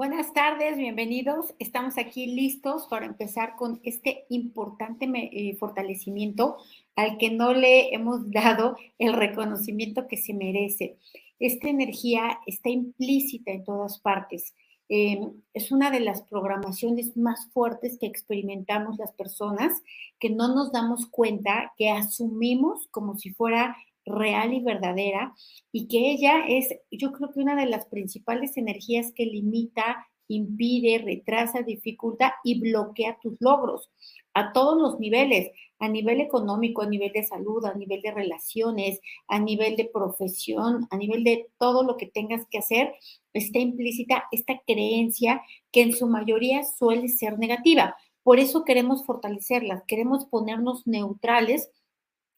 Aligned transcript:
Buenas 0.00 0.32
tardes, 0.32 0.78
bienvenidos. 0.78 1.54
Estamos 1.58 1.98
aquí 1.98 2.24
listos 2.28 2.86
para 2.88 3.04
empezar 3.04 3.54
con 3.56 3.82
este 3.82 4.24
importante 4.30 5.04
eh, 5.04 5.54
fortalecimiento 5.58 6.56
al 6.96 7.18
que 7.18 7.30
no 7.30 7.52
le 7.52 7.94
hemos 7.94 8.30
dado 8.30 8.78
el 8.98 9.12
reconocimiento 9.12 10.08
que 10.08 10.16
se 10.16 10.32
merece. 10.32 10.96
Esta 11.38 11.68
energía 11.68 12.40
está 12.46 12.70
implícita 12.70 13.50
en 13.50 13.62
todas 13.62 14.00
partes. 14.00 14.54
Em, 14.88 15.34
es 15.52 15.70
una 15.70 15.90
de 15.90 16.00
las 16.00 16.22
programaciones 16.22 17.14
más 17.18 17.50
fuertes 17.52 17.98
que 17.98 18.06
experimentamos 18.06 18.96
las 18.96 19.12
personas 19.12 19.82
que 20.18 20.30
no 20.30 20.48
nos 20.54 20.72
damos 20.72 21.08
cuenta, 21.08 21.74
que 21.76 21.90
asumimos 21.90 22.88
como 22.90 23.18
si 23.18 23.34
fuera 23.34 23.76
real 24.10 24.52
y 24.52 24.62
verdadera 24.62 25.34
y 25.72 25.88
que 25.88 26.10
ella 26.10 26.46
es, 26.48 26.68
yo 26.90 27.12
creo 27.12 27.30
que 27.30 27.40
una 27.40 27.56
de 27.56 27.66
las 27.66 27.86
principales 27.86 28.56
energías 28.56 29.12
que 29.14 29.26
limita, 29.26 30.06
impide, 30.28 30.98
retrasa, 30.98 31.62
dificulta 31.62 32.34
y 32.44 32.60
bloquea 32.60 33.18
tus 33.20 33.36
logros 33.40 33.90
a 34.34 34.52
todos 34.52 34.80
los 34.80 35.00
niveles, 35.00 35.50
a 35.80 35.88
nivel 35.88 36.20
económico, 36.20 36.82
a 36.82 36.88
nivel 36.88 37.12
de 37.12 37.24
salud, 37.24 37.64
a 37.64 37.74
nivel 37.74 38.00
de 38.02 38.12
relaciones, 38.12 39.00
a 39.28 39.40
nivel 39.40 39.76
de 39.76 39.86
profesión, 39.92 40.86
a 40.90 40.96
nivel 40.96 41.24
de 41.24 41.48
todo 41.58 41.82
lo 41.82 41.96
que 41.96 42.06
tengas 42.06 42.46
que 42.48 42.58
hacer, 42.58 42.94
está 43.32 43.58
implícita 43.58 44.24
esta 44.30 44.60
creencia 44.66 45.42
que 45.72 45.82
en 45.82 45.92
su 45.92 46.06
mayoría 46.06 46.62
suele 46.64 47.08
ser 47.08 47.38
negativa. 47.38 47.96
Por 48.22 48.38
eso 48.38 48.64
queremos 48.64 49.04
fortalecerlas, 49.06 49.82
queremos 49.86 50.26
ponernos 50.26 50.86
neutrales 50.86 51.70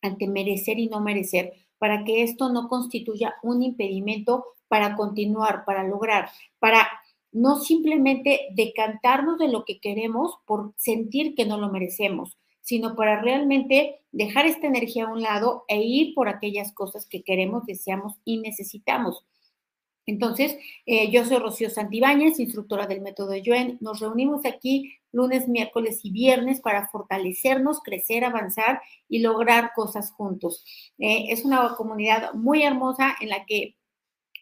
ante 0.03 0.29
merecer 0.29 0.79
y 0.79 0.89
no 0.89 1.01
merecer, 1.01 1.53
para 1.79 2.05
que 2.05 2.23
esto 2.23 2.53
no 2.53 2.69
constituya 2.69 3.35
un 3.43 3.63
impedimento 3.63 4.45
para 4.69 4.95
continuar, 4.97 5.65
para 5.65 5.85
lograr, 5.85 6.31
para 6.59 6.89
no 7.33 7.57
simplemente 7.57 8.49
decantarnos 8.55 9.39
de 9.39 9.49
lo 9.49 9.65
que 9.65 9.81
queremos 9.81 10.35
por 10.45 10.75
sentir 10.77 11.35
que 11.35 11.47
no 11.47 11.59
lo 11.59 11.71
merecemos, 11.71 12.37
sino 12.61 12.95
para 12.95 13.21
realmente 13.21 14.01
dejar 14.13 14.47
esta 14.47 14.67
energía 14.67 15.07
a 15.07 15.13
un 15.13 15.23
lado 15.23 15.65
e 15.69 15.83
ir 15.83 16.15
por 16.15 16.29
aquellas 16.29 16.73
cosas 16.73 17.07
que 17.07 17.23
queremos, 17.23 17.67
deseamos 17.67 18.15
y 18.25 18.39
necesitamos. 18.39 19.25
Entonces, 20.07 20.57
eh, 20.85 21.11
yo 21.11 21.25
soy 21.25 21.39
Rocío 21.39 21.71
Santibáñez, 21.71 22.39
instructora 22.41 22.87
del 22.87 23.01
método 23.01 23.37
Yuen. 23.37 23.79
Nos 23.81 24.01
reunimos 24.01 24.45
aquí 24.45 24.93
lunes, 25.13 25.47
miércoles 25.49 26.01
y 26.03 26.11
viernes 26.11 26.61
para 26.61 26.89
fortalecernos, 26.89 27.81
crecer, 27.81 28.25
avanzar 28.25 28.81
y 29.09 29.21
lograr 29.21 29.73
cosas 29.75 30.11
juntos. 30.13 30.65
Eh, 30.99 31.27
es 31.29 31.45
una 31.45 31.75
comunidad 31.77 32.33
muy 32.35 32.63
hermosa 32.63 33.15
en 33.21 33.29
la 33.29 33.45
que 33.45 33.77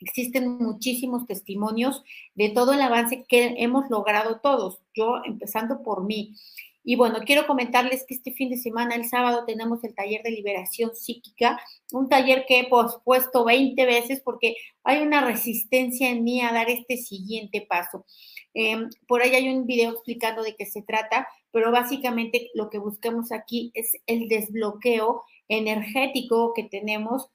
existen 0.01 0.59
muchísimos 0.59 1.27
testimonios 1.27 2.03
de 2.35 2.49
todo 2.51 2.73
el 2.73 2.81
avance 2.81 3.25
que 3.29 3.55
hemos 3.59 3.91
logrado 3.91 4.41
todos, 4.41 4.81
yo 4.95 5.21
empezando 5.25 5.83
por 5.83 6.05
mí. 6.05 6.37
Y 6.83 6.97
bueno, 6.97 7.19
quiero 7.27 7.47
comentarles 7.47 8.07
que 8.07 8.15
este 8.15 8.33
fin 8.33 8.49
de 8.49 8.57
semana, 8.57 8.95
el 8.95 9.05
sábado, 9.05 9.45
tenemos 9.47 9.85
el 9.85 9.95
taller 9.95 10.23
de 10.23 10.31
liberación 10.31 10.95
psíquica, 10.95 11.61
un 11.93 12.09
taller 12.09 12.47
que 12.49 12.61
he 12.61 12.69
pospuesto 12.69 13.45
20 13.45 13.85
veces 13.85 14.23
porque 14.25 14.57
hay 14.83 15.03
una 15.03 15.21
resistencia 15.21 16.09
en 16.09 16.25
mí 16.25 16.41
a 16.41 16.53
dar 16.53 16.71
este 16.71 16.97
siguiente 16.97 17.67
paso. 17.69 18.07
Em, 18.55 18.91
por 19.07 19.23
ahí 19.23 19.35
hay 19.35 19.49
un 19.49 19.67
video 19.67 19.93
explicando 19.93 20.43
de 20.43 20.57
qué 20.57 20.67
se 20.67 20.83
trata, 20.83 21.29
pero 21.53 21.71
básicamente 21.71 22.51
lo 22.55 22.71
que 22.71 22.79
buscamos 22.79 23.33
aquí 23.33 23.71
es 23.75 23.93
el 24.07 24.29
desbloqueo 24.29 25.23
energético 25.49 26.53
que 26.55 26.65
tenemos 26.65 27.31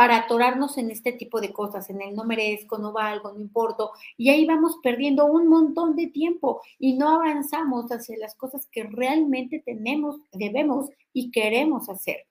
para 0.00 0.16
atorarnos 0.16 0.78
en 0.78 0.90
este 0.90 1.12
tipo 1.12 1.42
de 1.42 1.52
cosas, 1.52 1.90
en 1.90 2.00
el 2.00 2.14
no 2.14 2.24
merezco, 2.24 2.78
no 2.78 2.90
valgo, 2.90 3.32
no 3.32 3.38
importo, 3.38 3.90
y 4.16 4.30
ahí 4.30 4.46
vamos 4.46 4.78
perdiendo 4.82 5.26
un 5.26 5.46
montón 5.46 5.94
de 5.94 6.06
tiempo 6.06 6.62
y 6.78 6.94
no 6.94 7.10
avanzamos 7.10 7.90
hacia 7.90 8.16
las 8.16 8.34
cosas 8.34 8.66
que 8.72 8.84
realmente 8.84 9.62
tenemos, 9.62 10.16
debemos 10.32 10.88
y 11.12 11.30
queremos 11.30 11.90
hacer. 11.90 12.26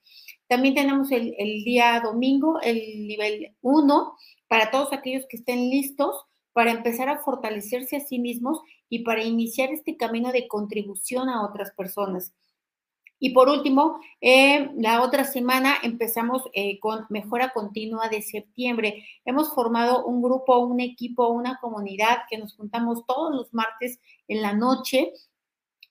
También 0.47 0.73
tenemos 0.73 1.11
el, 1.11 1.35
el 1.37 1.63
día 1.63 2.01
domingo, 2.03 2.59
el 2.59 3.05
nivel 3.05 3.55
1, 3.61 4.13
para 4.47 4.71
todos 4.71 4.91
aquellos 4.91 5.27
que 5.29 5.37
estén 5.37 5.69
listos 5.69 6.25
para 6.53 6.71
empezar 6.71 7.09
a 7.09 7.19
fortalecerse 7.19 7.97
a 7.97 8.01
sí 8.01 8.19
mismos 8.19 8.61
y 8.89 8.99
para 9.03 9.23
iniciar 9.23 9.71
este 9.71 9.97
camino 9.97 10.31
de 10.31 10.47
contribución 10.47 11.29
a 11.29 11.45
otras 11.45 11.71
personas. 11.71 12.33
Y 13.19 13.31
por 13.31 13.49
último, 13.49 13.99
eh, 14.21 14.71
la 14.77 15.01
otra 15.01 15.25
semana 15.25 15.75
empezamos 15.83 16.43
eh, 16.53 16.79
con 16.79 17.05
mejora 17.09 17.51
continua 17.51 18.07
de 18.07 18.21
septiembre. 18.21 19.05
Hemos 19.25 19.53
formado 19.53 20.05
un 20.05 20.21
grupo, 20.21 20.57
un 20.59 20.79
equipo, 20.79 21.27
una 21.27 21.59
comunidad 21.59 22.19
que 22.29 22.37
nos 22.37 22.55
juntamos 22.55 23.05
todos 23.05 23.35
los 23.35 23.53
martes 23.53 23.99
en 24.29 24.41
la 24.41 24.53
noche, 24.53 25.11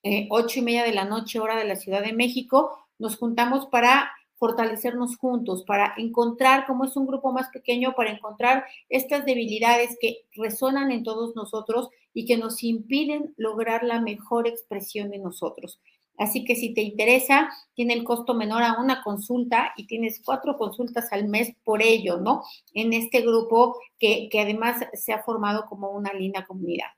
eh, 0.02 0.26
ocho 0.30 0.60
y 0.60 0.62
media 0.62 0.84
de 0.84 0.94
la 0.94 1.04
noche, 1.04 1.38
hora 1.38 1.56
de 1.56 1.66
la 1.66 1.76
Ciudad 1.76 2.02
de 2.02 2.14
México. 2.14 2.78
Nos 2.98 3.18
juntamos 3.18 3.66
para 3.66 4.10
fortalecernos 4.38 5.16
juntos, 5.16 5.64
para 5.64 5.94
encontrar, 5.96 6.66
como 6.66 6.84
es 6.84 6.96
un 6.96 7.06
grupo 7.06 7.32
más 7.32 7.48
pequeño, 7.48 7.94
para 7.96 8.10
encontrar 8.10 8.64
estas 8.88 9.24
debilidades 9.24 9.96
que 10.00 10.26
resonan 10.36 10.90
en 10.92 11.02
todos 11.02 11.34
nosotros 11.34 11.88
y 12.14 12.24
que 12.24 12.36
nos 12.36 12.62
impiden 12.62 13.34
lograr 13.36 13.82
la 13.82 14.00
mejor 14.00 14.46
expresión 14.46 15.10
de 15.10 15.18
nosotros. 15.18 15.80
Así 16.18 16.44
que 16.44 16.56
si 16.56 16.74
te 16.74 16.82
interesa, 16.82 17.48
tiene 17.74 17.94
el 17.94 18.02
costo 18.02 18.34
menor 18.34 18.64
a 18.64 18.80
una 18.80 19.02
consulta 19.04 19.72
y 19.76 19.86
tienes 19.86 20.20
cuatro 20.24 20.56
consultas 20.58 21.12
al 21.12 21.28
mes 21.28 21.52
por 21.62 21.80
ello, 21.80 22.18
¿no? 22.18 22.42
En 22.74 22.92
este 22.92 23.20
grupo 23.20 23.76
que, 23.98 24.28
además 24.34 24.84
se 24.94 25.12
ha 25.12 25.22
formado 25.22 25.66
como 25.66 25.90
una 25.90 26.12
linda 26.12 26.44
comunidad. 26.44 26.88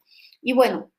Y 0.40 0.54
bueno, 0.54 0.90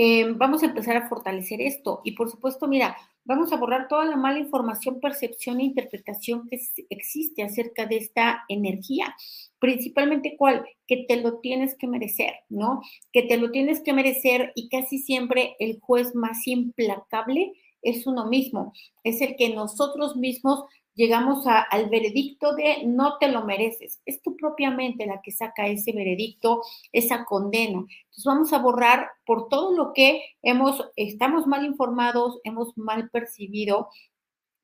eh, 0.00 0.32
vamos 0.32 0.62
a 0.62 0.66
empezar 0.66 0.96
a 0.96 1.08
fortalecer 1.08 1.60
esto. 1.60 2.02
Y 2.04 2.12
por 2.12 2.30
supuesto, 2.30 2.68
mira, 2.68 2.96
vamos 3.24 3.52
a 3.52 3.56
borrar 3.56 3.88
toda 3.88 4.04
la 4.04 4.14
mala 4.14 4.38
información, 4.38 5.00
percepción 5.00 5.58
e 5.58 5.64
interpretación 5.64 6.48
que 6.48 6.60
existe 6.88 7.42
acerca 7.42 7.84
de 7.84 7.96
esta 7.96 8.44
energía. 8.48 9.16
Principalmente 9.58 10.36
cuál, 10.38 10.64
que 10.86 11.04
te 11.08 11.16
lo 11.16 11.40
tienes 11.40 11.76
que 11.76 11.88
merecer, 11.88 12.32
¿no? 12.48 12.80
Que 13.12 13.24
te 13.24 13.38
lo 13.38 13.50
tienes 13.50 13.80
que 13.80 13.92
merecer 13.92 14.52
y 14.54 14.68
casi 14.68 14.98
siempre 14.98 15.56
el 15.58 15.80
juez 15.80 16.14
más 16.14 16.46
implacable 16.46 17.54
es 17.82 18.06
uno 18.06 18.28
mismo, 18.28 18.72
es 19.02 19.20
el 19.20 19.34
que 19.34 19.52
nosotros 19.52 20.16
mismos 20.16 20.64
llegamos 20.98 21.46
al 21.46 21.88
veredicto 21.90 22.56
de 22.56 22.82
no 22.84 23.18
te 23.18 23.28
lo 23.28 23.44
mereces. 23.44 24.02
Es 24.04 24.20
tu 24.20 24.36
propia 24.36 24.72
mente 24.72 25.06
la 25.06 25.22
que 25.22 25.30
saca 25.30 25.68
ese 25.68 25.92
veredicto, 25.92 26.62
esa 26.90 27.24
condena. 27.24 27.78
Entonces 27.78 28.24
vamos 28.24 28.52
a 28.52 28.58
borrar 28.58 29.08
por 29.24 29.48
todo 29.48 29.76
lo 29.76 29.92
que 29.92 30.24
hemos, 30.42 30.90
estamos 30.96 31.46
mal 31.46 31.64
informados, 31.64 32.40
hemos 32.42 32.76
mal 32.76 33.10
percibido, 33.10 33.88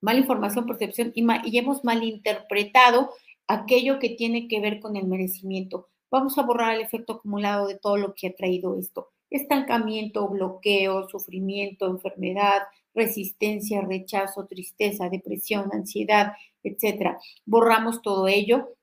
mala 0.01 0.19
información, 0.19 0.65
percepción 0.65 1.13
y, 1.15 1.25
y 1.45 1.57
hemos 1.57 1.85
malinterpretado 1.85 3.11
aquello 3.47 3.97
que 3.99 4.09
tiene 4.09 4.49
que 4.49 4.59
ver 4.59 4.81
con 4.81 4.97
el 4.97 5.07
merecimiento. 5.07 5.87
Vamos 6.11 6.37
a 6.37 6.43
borrar 6.43 6.75
el 6.75 6.81
efecto 6.81 7.13
acumulado 7.13 7.67
de 7.67 7.79
todo 7.79 7.95
lo 7.95 8.13
que 8.13 8.27
ha 8.27 8.35
traído 8.35 8.77
esto. 8.77 9.13
Estancamiento, 9.29 10.27
bloqueo, 10.27 11.07
sufrimiento, 11.07 11.87
enfermedad, 11.87 12.63
resistencia, 12.95 13.81
rechazo, 13.81 14.45
tristeza, 14.47 15.09
depresión, 15.09 15.69
ansiedad, 15.73 16.33
etcétera. 16.63 17.19
Borramos 17.45 18.01
todo 18.01 18.27
ello 18.27 18.75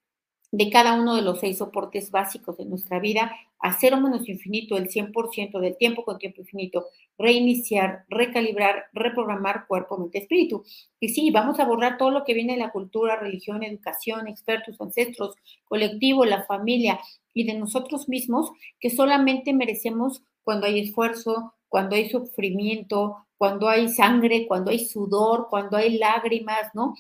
de 0.53 0.69
cada 0.69 1.01
uno 1.01 1.17
de 1.17 1.23
los 1.23 1.41
seis 1.41 1.59
soportes 1.59 2.11
básicos 2.11 2.59
de 2.59 2.67
nuestra 2.67 3.01
vida 3.01 3.33
a 3.59 3.79
cero 3.79 3.99
menos 4.01 4.29
infinito, 4.29 4.77
el 4.77 4.89
100% 4.89 5.61
del 5.61 5.77
tiempo 5.77 6.05
con 6.05 6.19
tiempo 6.19 6.41
infinito, 6.41 6.87
reiniciar, 7.17 8.05
recalibrar, 8.09 8.87
reprogramar 8.93 9.67
cuerpo, 9.67 9.97
mente, 9.97 10.19
espíritu. 10.19 10.65
Y 11.01 11.11
sí, 11.11 11.31
vamos 11.31 11.61
a 11.61 11.65
borrar 11.65 11.97
todo 11.97 12.11
lo 12.11 12.25
que 12.25 12.35
viene 12.35 12.55
de 12.55 12.59
la 12.59 12.73
cultura, 12.73 13.17
religión, 13.17 13.63
educación, 13.63 14.27
expertos, 14.27 14.81
ancestros, 14.81 15.37
colectivo, 15.65 16.25
la 16.25 16.45
familia 16.45 17.01
y 17.33 17.45
de 17.45 17.55
nosotros 17.55 18.09
mismos, 18.09 18.51
que 18.81 18.91
solamente 18.91 19.55
merecemos 19.55 20.23
cuando 20.43 20.67
hay 20.67 20.81
esfuerzo, 20.81 21.55
cuando 21.69 21.95
hay 21.95 22.11
sufrimiento, 22.11 23.17
cuando 23.43 23.69
hay 23.69 23.89
sangre, 23.89 24.47
cuando 24.47 24.71
hay 24.71 24.87
sudor, 24.87 25.49
cuando 25.51 25.77
hay 25.77 25.99
lágrimas, 25.99 26.73
¿no? 26.75 26.95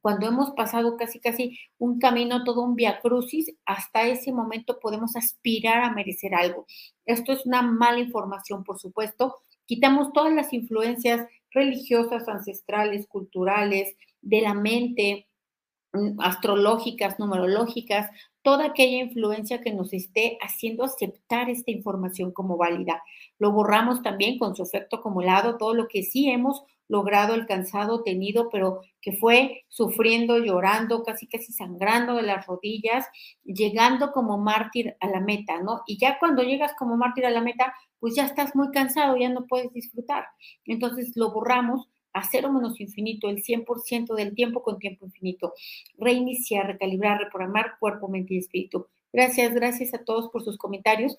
Cuando 0.00 0.28
hemos 0.28 0.52
pasado 0.52 0.96
casi 0.96 1.18
casi 1.18 1.58
un 1.78 1.98
camino, 1.98 2.44
todo 2.44 2.62
un 2.62 2.76
via 2.76 3.00
crucis, 3.00 3.52
hasta 3.66 4.06
ese 4.06 4.30
momento 4.30 4.78
podemos 4.78 5.16
aspirar 5.16 5.82
a 5.82 5.90
merecer 5.92 6.32
algo. 6.32 6.64
Esto 7.04 7.32
es 7.32 7.44
una 7.44 7.60
mala 7.62 7.98
información, 7.98 8.62
por 8.62 8.78
supuesto. 8.78 9.34
Quitamos 9.66 10.12
todas 10.12 10.32
las 10.32 10.52
influencias 10.52 11.26
religiosas, 11.50 12.28
ancestrales, 12.28 13.08
culturales, 13.08 13.96
de 14.22 14.42
la 14.42 14.54
mente, 14.54 15.26
mm, 15.92 16.20
astrológicas, 16.20 17.18
numerológicas, 17.18 18.12
toda 18.44 18.66
aquella 18.66 18.98
influencia 18.98 19.62
que 19.62 19.72
nos 19.72 19.92
esté 19.92 20.38
haciendo 20.42 20.84
aceptar 20.84 21.48
esta 21.48 21.70
información 21.70 22.30
como 22.30 22.58
válida. 22.58 23.02
Lo 23.38 23.50
borramos 23.50 24.02
también 24.02 24.38
con 24.38 24.54
su 24.54 24.62
efecto 24.62 24.96
acumulado, 24.96 25.56
todo 25.56 25.74
lo 25.74 25.88
que 25.88 26.02
sí 26.02 26.28
hemos 26.28 26.62
logrado, 26.86 27.32
alcanzado, 27.32 28.02
tenido, 28.02 28.50
pero 28.50 28.82
que 29.00 29.12
fue 29.12 29.64
sufriendo, 29.68 30.36
llorando, 30.36 31.02
casi 31.02 31.26
casi 31.26 31.52
sangrando 31.52 32.16
de 32.16 32.22
las 32.22 32.46
rodillas, 32.46 33.06
llegando 33.44 34.12
como 34.12 34.36
mártir 34.36 34.94
a 35.00 35.08
la 35.08 35.20
meta, 35.20 35.62
¿no? 35.62 35.82
Y 35.86 35.98
ya 35.98 36.18
cuando 36.18 36.42
llegas 36.42 36.74
como 36.78 36.98
mártir 36.98 37.24
a 37.24 37.30
la 37.30 37.40
meta, 37.40 37.74
pues 37.98 38.14
ya 38.14 38.26
estás 38.26 38.54
muy 38.54 38.70
cansado, 38.70 39.16
ya 39.16 39.30
no 39.30 39.46
puedes 39.46 39.72
disfrutar. 39.72 40.26
Entonces 40.66 41.12
lo 41.16 41.32
borramos 41.32 41.88
a 42.14 42.24
cero 42.24 42.50
menos 42.50 42.80
infinito, 42.80 43.28
el 43.28 43.42
100% 43.42 44.14
del 44.14 44.34
tiempo 44.34 44.62
con 44.62 44.78
tiempo 44.78 45.04
infinito. 45.04 45.52
Reiniciar, 45.98 46.66
recalibrar, 46.66 47.20
reprogramar 47.20 47.78
cuerpo, 47.78 48.08
mente 48.08 48.34
y 48.34 48.38
espíritu. 48.38 48.86
Gracias, 49.12 49.52
gracias 49.54 49.92
a 49.94 50.04
todos 50.04 50.30
por 50.30 50.42
sus 50.42 50.56
comentarios. 50.56 51.18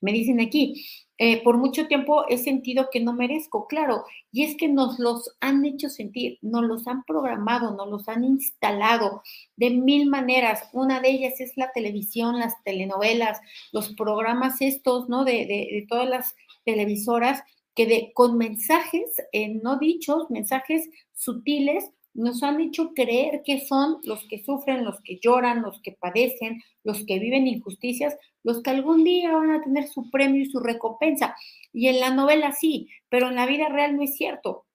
Me 0.00 0.12
dicen 0.12 0.40
aquí, 0.40 0.84
eh, 1.18 1.42
por 1.42 1.56
mucho 1.56 1.86
tiempo 1.86 2.26
he 2.28 2.36
sentido 2.36 2.88
que 2.92 3.00
no 3.00 3.14
merezco, 3.14 3.66
claro, 3.66 4.04
y 4.30 4.44
es 4.44 4.56
que 4.56 4.68
nos 4.68 4.98
los 4.98 5.34
han 5.40 5.64
hecho 5.64 5.88
sentir, 5.88 6.38
nos 6.42 6.64
los 6.64 6.86
han 6.86 7.04
programado, 7.04 7.74
nos 7.74 7.88
los 7.88 8.08
han 8.08 8.22
instalado 8.24 9.22
de 9.56 9.70
mil 9.70 10.10
maneras. 10.10 10.68
Una 10.72 11.00
de 11.00 11.10
ellas 11.10 11.40
es 11.40 11.56
la 11.56 11.72
televisión, 11.72 12.38
las 12.38 12.62
telenovelas, 12.64 13.40
los 13.72 13.94
programas 13.94 14.60
estos, 14.60 15.08
¿no? 15.08 15.24
De, 15.24 15.46
de, 15.46 15.86
todas 15.88 16.08
las 16.08 16.34
televisoras 16.64 17.42
que 17.76 17.86
de, 17.86 18.12
con 18.14 18.38
mensajes 18.38 19.22
eh, 19.32 19.60
no 19.62 19.78
dichos, 19.78 20.30
mensajes 20.30 20.88
sutiles, 21.14 21.84
nos 22.14 22.42
han 22.42 22.60
hecho 22.60 22.94
creer 22.94 23.42
que 23.44 23.60
son 23.60 23.98
los 24.02 24.26
que 24.28 24.42
sufren, 24.42 24.84
los 24.84 25.00
que 25.02 25.18
lloran, 25.22 25.62
los 25.62 25.80
que 25.82 25.92
padecen, 25.92 26.62
los 26.82 27.04
que 27.04 27.18
viven 27.18 27.46
injusticias, 27.46 28.16
los 28.42 28.62
que 28.62 28.70
algún 28.70 29.04
día 29.04 29.32
van 29.32 29.50
a 29.50 29.62
tener 29.62 29.86
su 29.86 30.10
premio 30.10 30.42
y 30.42 30.46
su 30.46 30.58
recompensa. 30.60 31.36
Y 31.72 31.88
en 31.88 32.00
la 32.00 32.10
novela 32.10 32.52
sí, 32.52 32.88
pero 33.10 33.28
en 33.28 33.36
la 33.36 33.46
vida 33.46 33.68
real 33.68 33.96
no 33.96 34.02
es 34.02 34.16
cierto. 34.16 34.65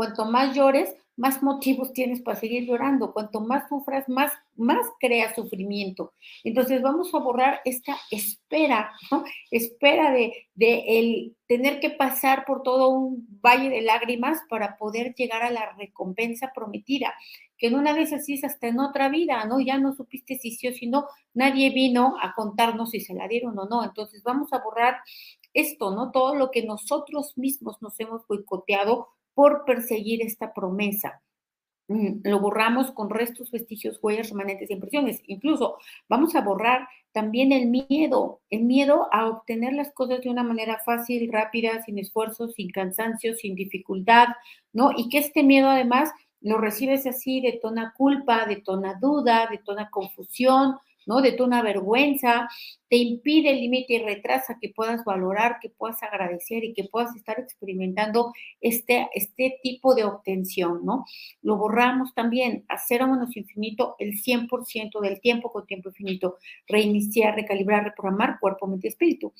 Cuanto 0.00 0.24
más 0.24 0.56
llores, 0.56 0.96
más 1.14 1.42
motivos 1.42 1.92
tienes 1.92 2.22
para 2.22 2.40
seguir 2.40 2.64
llorando. 2.64 3.12
Cuanto 3.12 3.42
más 3.42 3.68
sufras, 3.68 4.08
más, 4.08 4.32
más 4.56 4.86
creas 4.98 5.34
sufrimiento. 5.34 6.14
Entonces 6.42 6.80
vamos 6.80 7.14
a 7.14 7.18
borrar 7.18 7.60
esta 7.66 7.98
espera, 8.10 8.92
¿no? 9.10 9.24
Espera 9.50 10.10
de, 10.10 10.48
de 10.54 10.84
el 10.98 11.36
tener 11.46 11.80
que 11.80 11.90
pasar 11.90 12.46
por 12.46 12.62
todo 12.62 12.88
un 12.88 13.28
valle 13.44 13.68
de 13.68 13.82
lágrimas 13.82 14.40
para 14.48 14.78
poder 14.78 15.14
llegar 15.14 15.42
a 15.42 15.50
la 15.50 15.74
recompensa 15.76 16.50
prometida. 16.54 17.12
Que 17.58 17.66
en 17.66 17.74
una 17.74 17.92
vez 17.92 18.14
así 18.14 18.32
es 18.32 18.44
hasta 18.44 18.68
en 18.68 18.80
otra 18.80 19.10
vida, 19.10 19.44
¿no? 19.44 19.60
Ya 19.60 19.76
no 19.76 19.92
supiste 19.92 20.38
si 20.38 20.52
sí 20.52 20.66
o 20.68 20.72
si 20.72 20.86
no, 20.86 21.08
nadie 21.34 21.68
vino 21.68 22.16
a 22.22 22.34
contarnos 22.34 22.92
si 22.92 23.00
se 23.00 23.12
la 23.12 23.28
dieron 23.28 23.58
o 23.58 23.66
no. 23.66 23.84
Entonces 23.84 24.22
vamos 24.22 24.50
a 24.54 24.60
borrar 24.60 24.96
esto, 25.52 25.94
¿no? 25.94 26.10
Todo 26.10 26.36
lo 26.36 26.50
que 26.50 26.62
nosotros 26.62 27.36
mismos 27.36 27.82
nos 27.82 28.00
hemos 28.00 28.26
boicoteado 28.26 29.08
por 29.34 29.64
perseguir 29.64 30.22
esta 30.22 30.52
promesa. 30.52 31.22
Mm, 31.88 32.20
lo 32.22 32.38
borramos 32.38 32.92
con 32.92 33.10
restos, 33.10 33.50
vestigios, 33.50 33.98
huellas, 34.00 34.30
remanentes 34.30 34.70
y 34.70 34.74
impresiones. 34.74 35.20
Incluso 35.26 35.78
vamos 36.08 36.36
a 36.36 36.40
borrar 36.40 36.86
también 37.12 37.50
el 37.50 37.66
miedo, 37.66 38.40
el 38.48 38.62
miedo 38.62 39.08
a 39.12 39.26
obtener 39.26 39.72
las 39.72 39.92
cosas 39.92 40.20
de 40.20 40.30
una 40.30 40.44
manera 40.44 40.78
fácil, 40.84 41.32
rápida, 41.32 41.82
sin 41.82 41.98
esfuerzo, 41.98 42.48
sin 42.48 42.70
cansancio, 42.70 43.34
sin 43.34 43.56
dificultad, 43.56 44.28
¿no? 44.72 44.92
Y 44.96 45.08
que 45.08 45.18
este 45.18 45.42
miedo 45.42 45.68
además 45.68 46.12
lo 46.40 46.58
recibes 46.58 47.06
así, 47.06 47.40
de 47.40 47.58
toda 47.60 47.92
culpa, 47.96 48.46
de 48.46 48.56
toda 48.56 48.94
duda, 49.00 49.48
de 49.50 49.58
toda 49.58 49.90
confusión, 49.90 50.76
¿no? 51.10 51.44
Una 51.44 51.62
vergüenza, 51.62 52.48
te 52.88 52.96
impide 52.96 53.50
el 53.50 53.60
límite 53.60 53.94
y 53.94 53.98
retrasa 53.98 54.58
que 54.60 54.68
puedas 54.68 55.04
valorar, 55.04 55.58
que 55.60 55.70
puedas 55.70 56.02
agradecer 56.02 56.64
y 56.64 56.72
que 56.72 56.84
puedas 56.84 57.14
estar 57.16 57.38
experimentando 57.38 58.32
este, 58.60 59.08
este 59.14 59.58
tipo 59.62 59.94
de 59.94 60.04
obtención, 60.04 60.84
¿no? 60.84 61.04
Lo 61.42 61.56
borramos 61.56 62.14
también 62.14 62.64
a 62.68 62.78
menos 63.06 63.36
infinito 63.36 63.96
el 63.98 64.14
100% 64.20 65.00
del 65.00 65.20
tiempo 65.20 65.50
con 65.50 65.66
tiempo 65.66 65.88
infinito, 65.88 66.38
reiniciar, 66.66 67.34
recalibrar, 67.34 67.84
reprogramar 67.84 68.38
cuerpo, 68.40 68.66
mente 68.66 68.88
y 68.88 68.90
espíritu. 68.90 69.32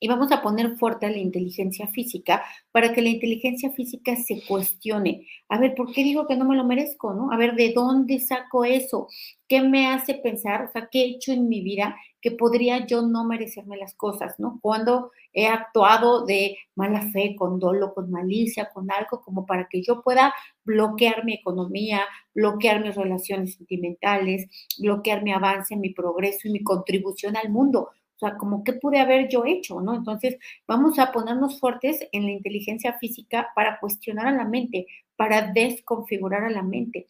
Y 0.00 0.08
vamos 0.08 0.30
a 0.30 0.42
poner 0.42 0.76
fuerte 0.76 1.06
a 1.06 1.10
la 1.10 1.18
inteligencia 1.18 1.88
física 1.88 2.42
para 2.70 2.92
que 2.92 3.02
la 3.02 3.08
inteligencia 3.08 3.70
física 3.72 4.14
se 4.16 4.44
cuestione. 4.46 5.26
A 5.48 5.58
ver, 5.58 5.74
¿por 5.74 5.92
qué 5.92 6.04
digo 6.04 6.26
que 6.26 6.36
no 6.36 6.44
me 6.44 6.56
lo 6.56 6.64
merezco? 6.64 7.14
¿no? 7.14 7.32
A 7.32 7.36
ver, 7.36 7.54
¿de 7.54 7.72
dónde 7.72 8.20
saco 8.20 8.64
eso? 8.64 9.08
¿Qué 9.48 9.62
me 9.62 9.88
hace 9.88 10.14
pensar? 10.14 10.64
O 10.64 10.72
sea, 10.72 10.88
¿qué 10.90 11.02
he 11.02 11.08
hecho 11.10 11.32
en 11.32 11.48
mi 11.48 11.62
vida 11.62 11.96
que 12.20 12.32
podría 12.32 12.86
yo 12.86 13.02
no 13.02 13.24
merecerme 13.24 13.76
las 13.76 13.94
cosas? 13.94 14.34
¿no? 14.38 14.58
Cuando 14.62 15.10
he 15.32 15.46
actuado 15.46 16.24
de 16.26 16.56
mala 16.74 17.10
fe, 17.12 17.34
con 17.36 17.58
dolo, 17.58 17.94
con 17.94 18.10
malicia, 18.10 18.68
con 18.72 18.90
algo 18.90 19.20
como 19.20 19.46
para 19.46 19.68
que 19.68 19.82
yo 19.82 20.02
pueda 20.02 20.34
bloquear 20.64 21.24
mi 21.24 21.34
economía, 21.34 22.02
bloquear 22.34 22.82
mis 22.84 22.94
relaciones 22.94 23.54
sentimentales, 23.54 24.48
bloquear 24.78 25.22
mi 25.22 25.32
avance, 25.32 25.76
mi 25.76 25.90
progreso 25.90 26.48
y 26.48 26.52
mi 26.52 26.62
contribución 26.62 27.36
al 27.36 27.50
mundo. 27.50 27.90
O 28.18 28.26
sea, 28.26 28.36
como 28.36 28.64
qué 28.64 28.72
pude 28.72 28.98
haber 28.98 29.28
yo 29.28 29.44
hecho, 29.44 29.80
¿no? 29.80 29.94
Entonces, 29.94 30.38
vamos 30.66 30.98
a 30.98 31.12
ponernos 31.12 31.60
fuertes 31.60 32.00
en 32.10 32.24
la 32.24 32.32
inteligencia 32.32 32.94
física 32.94 33.52
para 33.54 33.78
cuestionar 33.78 34.26
a 34.26 34.32
la 34.32 34.44
mente, 34.44 34.88
para 35.14 35.52
desconfigurar 35.52 36.42
a 36.42 36.50
la 36.50 36.62
mente, 36.62 37.06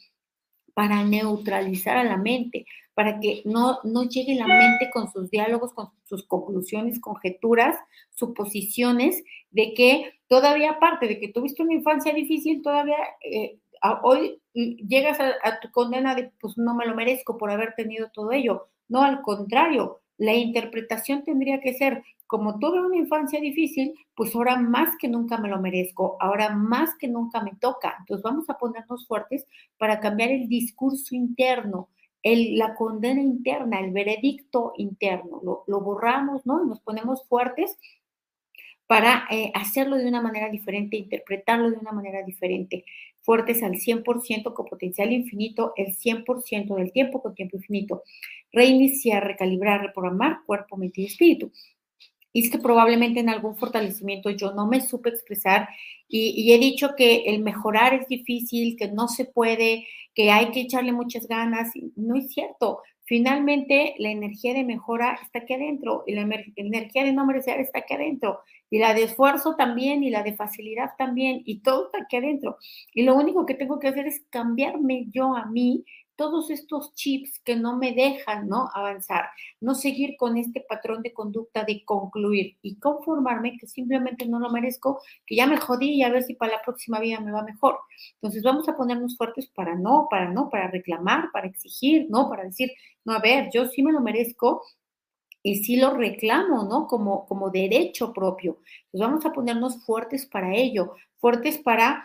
para 0.74 1.02
neutralizar 1.04 1.96
a 1.96 2.04
la 2.04 2.18
mente, 2.18 2.66
para 2.92 3.20
que 3.20 3.40
no, 3.46 3.78
no 3.84 4.04
llegue 4.04 4.34
la 4.34 4.46
mente 4.46 4.90
con 4.92 5.10
sus 5.10 5.30
diálogos, 5.30 5.72
con 5.72 5.88
sus 6.04 6.26
conclusiones, 6.26 7.00
conjeturas, 7.00 7.78
suposiciones 8.10 9.24
de 9.50 9.72
que 9.72 10.12
todavía 10.26 10.72
aparte 10.72 11.08
de 11.08 11.18
que 11.18 11.28
tuviste 11.28 11.62
una 11.62 11.72
infancia 11.72 12.12
difícil, 12.12 12.60
todavía 12.60 12.98
eh, 13.22 13.58
hoy 14.02 14.42
llegas 14.52 15.20
a, 15.20 15.32
a 15.42 15.58
tu 15.60 15.70
condena 15.70 16.14
de 16.14 16.32
pues 16.38 16.58
no 16.58 16.74
me 16.74 16.84
lo 16.84 16.94
merezco 16.94 17.38
por 17.38 17.50
haber 17.50 17.74
tenido 17.76 18.10
todo 18.12 18.32
ello. 18.32 18.68
No, 18.88 19.02
al 19.02 19.22
contrario, 19.22 20.02
la 20.18 20.34
interpretación 20.34 21.24
tendría 21.24 21.60
que 21.60 21.74
ser, 21.74 22.02
como 22.26 22.58
tuve 22.58 22.80
una 22.80 22.96
infancia 22.96 23.40
difícil, 23.40 23.94
pues 24.14 24.34
ahora 24.34 24.56
más 24.56 24.96
que 24.98 25.08
nunca 25.08 25.38
me 25.38 25.48
lo 25.48 25.60
merezco, 25.60 26.16
ahora 26.20 26.50
más 26.50 26.90
que 26.98 27.08
nunca 27.08 27.40
me 27.40 27.54
toca. 27.54 27.96
Entonces 28.00 28.22
vamos 28.22 28.50
a 28.50 28.58
ponernos 28.58 29.06
fuertes 29.06 29.46
para 29.78 30.00
cambiar 30.00 30.30
el 30.30 30.48
discurso 30.48 31.14
interno, 31.14 31.88
la 32.22 32.74
condena 32.74 33.22
interna, 33.22 33.80
el 33.80 33.92
veredicto 33.92 34.72
interno. 34.76 35.64
Lo, 35.66 35.80
borramos, 35.80 36.44
¿no? 36.44 36.64
nos 36.64 36.80
ponemos 36.80 37.26
fuertes 37.26 37.78
para 38.86 39.26
eh, 39.30 39.52
hacerlo 39.54 39.96
de 39.96 40.08
una 40.08 40.20
manera 40.20 40.48
diferente, 40.48 40.96
interpretarlo 40.96 41.70
de 41.70 41.76
una 41.76 41.92
manera 41.92 42.22
diferente. 42.22 42.84
Fuertes 43.28 43.62
al 43.62 43.74
100% 43.74 44.54
con 44.54 44.64
potencial 44.64 45.12
infinito, 45.12 45.74
el 45.76 45.94
100% 45.94 46.76
del 46.76 46.92
tiempo 46.92 47.20
con 47.20 47.34
tiempo 47.34 47.58
infinito 47.58 48.02
reiniciar, 48.50 49.22
recalibrar, 49.22 49.82
reprogramar 49.82 50.38
cuerpo, 50.46 50.78
mente 50.78 51.02
y 51.02 51.04
espíritu. 51.04 51.52
Y 52.32 52.44
es 52.44 52.50
que 52.50 52.58
probablemente 52.58 53.20
en 53.20 53.28
algún 53.28 53.56
fortalecimiento 53.56 54.30
yo 54.30 54.52
no 54.52 54.66
me 54.66 54.80
supe 54.80 55.08
expresar 55.10 55.68
y, 56.08 56.52
he 56.52 56.58
dicho 56.58 56.94
que 56.96 57.24
el 57.26 57.42
mejorar 57.42 57.94
es 57.94 58.08
difícil, 58.08 58.76
que 58.76 58.88
no 58.88 59.08
se 59.08 59.26
puede, 59.26 59.86
que 60.14 60.30
hay 60.30 60.50
que 60.50 60.62
echarle 60.62 60.92
muchas 60.92 61.28
ganas. 61.28 61.72
No 61.96 62.16
es 62.16 62.32
cierto. 62.32 62.80
Finalmente, 63.04 63.94
la 63.98 64.10
energía 64.10 64.54
de 64.54 64.64
mejora 64.64 65.18
está 65.22 65.40
aquí 65.40 65.54
adentro 65.54 66.04
y 66.06 66.14
la 66.14 66.22
energía 66.56 67.04
de 67.04 67.12
no 67.12 67.26
merecer 67.26 67.60
está 67.60 67.80
aquí 67.80 67.94
adentro 67.94 68.40
y 68.70 68.78
la 68.78 68.94
de 68.94 69.04
esfuerzo 69.04 69.54
también 69.56 70.04
y 70.04 70.10
la 70.10 70.22
de 70.22 70.34
facilidad 70.34 70.90
también 70.98 71.42
y 71.44 71.60
todo 71.60 71.86
está 71.86 72.04
aquí 72.04 72.16
adentro. 72.16 72.58
Y 72.92 73.02
lo 73.02 73.14
único 73.16 73.46
que 73.46 73.54
tengo 73.54 73.78
que 73.78 73.88
hacer 73.88 74.06
es 74.06 74.22
cambiarme 74.30 75.06
yo 75.10 75.34
a 75.34 75.46
mí 75.46 75.84
todos 76.18 76.50
estos 76.50 76.94
chips 76.94 77.38
que 77.44 77.54
no 77.54 77.78
me 77.78 77.92
dejan 77.92 78.48
¿no? 78.48 78.68
avanzar, 78.74 79.30
no 79.60 79.76
seguir 79.76 80.16
con 80.18 80.36
este 80.36 80.60
patrón 80.68 81.00
de 81.00 81.12
conducta 81.12 81.62
de 81.62 81.84
concluir 81.84 82.58
y 82.60 82.76
conformarme 82.80 83.56
que 83.56 83.68
simplemente 83.68 84.26
no 84.26 84.40
lo 84.40 84.50
merezco, 84.50 85.00
que 85.24 85.36
ya 85.36 85.46
me 85.46 85.58
jodí 85.58 85.90
y 85.90 86.02
a 86.02 86.10
ver 86.10 86.24
si 86.24 86.34
para 86.34 86.56
la 86.56 86.62
próxima 86.62 86.98
vida 86.98 87.20
me 87.20 87.30
va 87.30 87.44
mejor. 87.44 87.78
Entonces 88.14 88.42
vamos 88.42 88.68
a 88.68 88.76
ponernos 88.76 89.16
fuertes 89.16 89.46
para 89.46 89.76
no, 89.76 90.08
para 90.10 90.28
no, 90.28 90.50
para 90.50 90.68
reclamar, 90.68 91.30
para 91.32 91.46
exigir, 91.46 92.08
¿no? 92.10 92.28
Para 92.28 92.42
decir, 92.42 92.72
no, 93.04 93.12
a 93.12 93.20
ver, 93.20 93.48
yo 93.54 93.66
sí 93.66 93.84
me 93.84 93.92
lo 93.92 94.00
merezco, 94.00 94.64
y 95.40 95.62
sí 95.64 95.76
lo 95.76 95.94
reclamo, 95.94 96.64
¿no? 96.64 96.88
Como, 96.88 97.26
como 97.26 97.50
derecho 97.50 98.12
propio. 98.12 98.58
Entonces 98.86 99.08
vamos 99.08 99.24
a 99.24 99.32
ponernos 99.32 99.84
fuertes 99.84 100.26
para 100.26 100.52
ello, 100.54 100.94
fuertes 101.18 101.58
para 101.58 102.04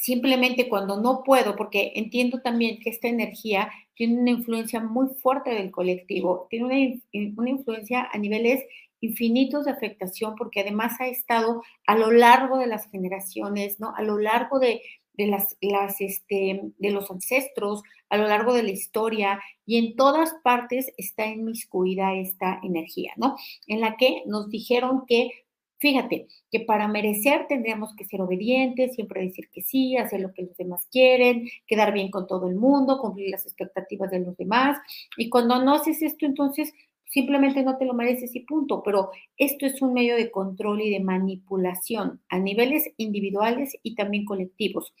simplemente 0.00 0.68
cuando 0.68 1.00
no 1.00 1.22
puedo, 1.24 1.56
porque 1.56 1.92
entiendo 1.96 2.40
también 2.40 2.78
que 2.80 2.90
esta 2.90 3.08
energía 3.08 3.70
tiene 3.94 4.20
una 4.20 4.30
influencia 4.30 4.80
muy 4.80 5.08
fuerte 5.20 5.50
del 5.50 5.70
colectivo, 5.70 6.46
tiene 6.50 7.00
una, 7.12 7.32
una, 7.36 7.50
influencia 7.50 8.08
a 8.12 8.18
niveles 8.18 8.64
infinitos 9.00 9.64
de 9.64 9.72
afectación, 9.72 10.34
porque 10.36 10.60
además 10.60 11.00
ha 11.00 11.08
estado 11.08 11.62
a 11.86 11.96
lo 11.96 12.10
largo 12.10 12.58
de 12.58 12.68
las 12.68 12.88
generaciones, 12.90 13.80
¿no? 13.80 13.92
A 13.96 14.02
lo 14.02 14.18
largo 14.18 14.58
de, 14.60 14.82
de 15.14 15.26
las, 15.26 15.56
las 15.60 16.00
este, 16.00 16.62
de 16.78 16.90
los 16.90 17.10
ancestros, 17.10 17.82
a 18.08 18.16
lo 18.16 18.28
largo 18.28 18.54
de 18.54 18.62
la 18.62 18.70
historia, 18.70 19.40
y 19.66 19.78
en 19.78 19.96
todas 19.96 20.32
partes 20.44 20.92
está 20.96 21.26
inmiscuida 21.26 22.14
esta 22.14 22.60
energía, 22.62 23.12
¿no? 23.16 23.36
En 23.66 23.80
la 23.80 23.96
que 23.96 24.22
nos 24.26 24.48
dijeron 24.48 25.04
que 25.06 25.30
Fíjate 25.80 26.26
que 26.50 26.60
para 26.60 26.88
merecer 26.88 27.46
tendríamos 27.48 27.94
que 27.94 28.04
ser 28.04 28.20
obedientes, 28.20 28.94
siempre 28.94 29.22
decir 29.22 29.48
que 29.52 29.62
sí, 29.62 29.96
hacer 29.96 30.20
lo 30.20 30.32
que 30.32 30.42
los 30.42 30.56
demás 30.56 30.88
quieren, 30.90 31.48
quedar 31.66 31.92
bien 31.92 32.10
con 32.10 32.26
todo 32.26 32.48
el 32.48 32.56
mundo, 32.56 32.98
cumplir 33.00 33.30
las 33.30 33.46
expectativas 33.46 34.10
de 34.10 34.20
los 34.20 34.36
demás. 34.36 34.78
Y 35.16 35.28
cuando 35.30 35.62
no 35.62 35.74
haces 35.74 36.02
esto, 36.02 36.26
entonces 36.26 36.72
simplemente 37.04 37.62
no 37.62 37.78
te 37.78 37.84
lo 37.84 37.94
mereces 37.94 38.34
y 38.34 38.40
punto. 38.40 38.82
Pero 38.82 39.10
esto 39.36 39.66
es 39.66 39.80
un 39.80 39.94
medio 39.94 40.16
de 40.16 40.30
control 40.32 40.80
y 40.82 40.90
de 40.90 41.00
manipulación 41.00 42.20
a 42.28 42.38
niveles 42.40 42.90
individuales 42.96 43.76
y 43.82 43.94
también 43.94 44.24
colectivos. 44.24 44.92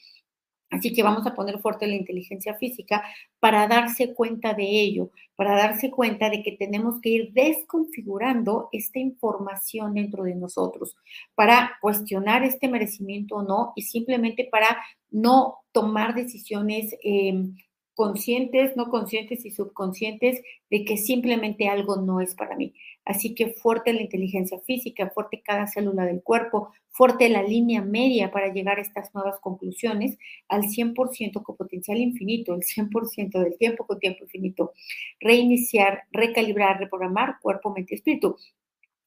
Así 0.70 0.92
que 0.92 1.02
vamos 1.02 1.26
a 1.26 1.34
poner 1.34 1.58
fuerte 1.60 1.86
la 1.86 1.94
inteligencia 1.94 2.54
física 2.54 3.02
para 3.40 3.66
darse 3.66 4.12
cuenta 4.12 4.52
de 4.52 4.64
ello, 4.64 5.10
para 5.34 5.54
darse 5.54 5.90
cuenta 5.90 6.28
de 6.28 6.42
que 6.42 6.52
tenemos 6.52 7.00
que 7.00 7.08
ir 7.08 7.32
desconfigurando 7.32 8.68
esta 8.72 8.98
información 8.98 9.94
dentro 9.94 10.24
de 10.24 10.34
nosotros, 10.34 10.94
para 11.34 11.72
cuestionar 11.80 12.44
este 12.44 12.68
merecimiento 12.68 13.36
o 13.36 13.42
no 13.42 13.72
y 13.76 13.82
simplemente 13.82 14.46
para 14.50 14.76
no 15.10 15.58
tomar 15.72 16.14
decisiones 16.14 16.94
em, 17.02 17.56
conscientes, 17.94 18.76
no 18.76 18.90
conscientes 18.90 19.44
y 19.46 19.50
subconscientes 19.50 20.40
de 20.70 20.84
que 20.84 20.96
simplemente 20.96 21.68
algo 21.68 21.96
no 21.96 22.20
es 22.20 22.34
para 22.34 22.56
mí. 22.56 22.74
Así 23.08 23.34
que 23.34 23.54
fuerte 23.54 23.94
la 23.94 24.02
inteligencia 24.02 24.60
física, 24.60 25.08
fuerte 25.08 25.40
cada 25.42 25.66
célula 25.66 26.04
del 26.04 26.22
cuerpo, 26.22 26.74
fuerte 26.90 27.30
la 27.30 27.42
línea 27.42 27.80
media 27.80 28.30
para 28.30 28.52
llegar 28.52 28.78
a 28.78 28.82
estas 28.82 29.14
nuevas 29.14 29.40
conclusiones 29.40 30.18
al 30.46 30.64
100% 30.64 31.42
con 31.42 31.56
potencial 31.56 31.96
infinito, 31.96 32.54
el 32.54 32.60
100% 32.64 33.38
del 33.38 33.56
tiempo 33.56 33.86
con 33.86 33.98
tiempo 33.98 34.24
infinito. 34.24 34.74
Reiniciar, 35.20 36.02
recalibrar, 36.12 36.80
reprogramar 36.80 37.36
cuerpo, 37.40 37.72
mente, 37.72 37.94
espíritu. 37.94 38.36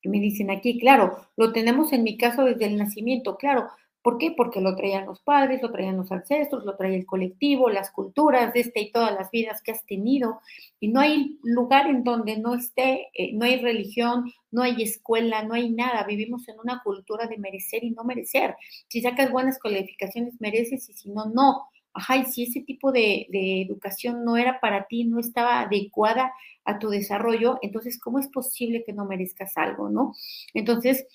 me 0.03 0.19
dicen 0.19 0.49
aquí, 0.49 0.79
claro, 0.79 1.15
lo 1.37 1.53
tenemos 1.53 1.93
en 1.93 2.01
mi 2.01 2.17
caso 2.17 2.45
desde 2.45 2.65
el 2.65 2.77
nacimiento, 2.77 3.37
claro, 3.37 3.67
¿Por 4.03 4.17
qué? 4.17 4.33
Porque 4.35 4.61
lo 4.61 4.75
traían 4.75 5.05
los 5.05 5.21
padres, 5.21 5.61
lo 5.61 5.71
traían 5.71 5.97
los 5.97 6.11
ancestros, 6.11 6.65
lo 6.65 6.75
traía 6.75 6.97
el 6.97 7.05
colectivo, 7.05 7.69
las 7.69 7.91
culturas 7.91 8.53
de 8.53 8.61
este 8.61 8.81
y 8.81 8.91
todas 8.91 9.13
las 9.13 9.29
vidas 9.31 9.61
que 9.61 9.71
has 9.71 9.85
tenido. 9.85 10.41
Y 10.79 10.87
no 10.89 10.99
hay 10.99 11.39
lugar 11.43 11.87
en 11.87 12.03
donde 12.03 12.37
no 12.37 12.55
esté, 12.55 13.09
eh, 13.13 13.33
no 13.33 13.45
hay 13.45 13.61
religión, 13.61 14.31
no 14.49 14.63
hay 14.63 14.81
escuela, 14.81 15.43
no 15.43 15.53
hay 15.53 15.69
nada. 15.71 16.03
Vivimos 16.05 16.47
en 16.49 16.59
una 16.59 16.81
cultura 16.83 17.27
de 17.27 17.37
merecer 17.37 17.83
y 17.83 17.91
no 17.91 18.03
merecer. 18.03 18.55
Si 18.87 19.01
sacas 19.01 19.31
buenas 19.31 19.59
calificaciones, 19.59 20.39
mereces 20.39 20.89
y 20.89 20.93
si 20.93 21.09
no, 21.09 21.25
no. 21.25 21.67
Ajá, 21.93 22.17
y 22.17 22.25
si 22.25 22.43
ese 22.43 22.61
tipo 22.61 22.91
de 22.93 23.27
educación 23.31 24.23
no 24.23 24.37
era 24.37 24.61
para 24.61 24.85
ti, 24.87 25.03
no 25.03 25.19
estaba 25.19 25.59
adecuada 25.61 26.31
a 26.65 26.79
tu 26.79 26.89
desarrollo, 26.89 27.57
entonces, 27.61 27.99
¿cómo 27.99 28.19
es 28.19 28.27
posible 28.27 28.83
que 28.85 28.93
no 28.93 29.05
merezcas 29.05 29.57
algo, 29.57 29.89
no? 29.89 30.13
Entonces, 30.53 31.05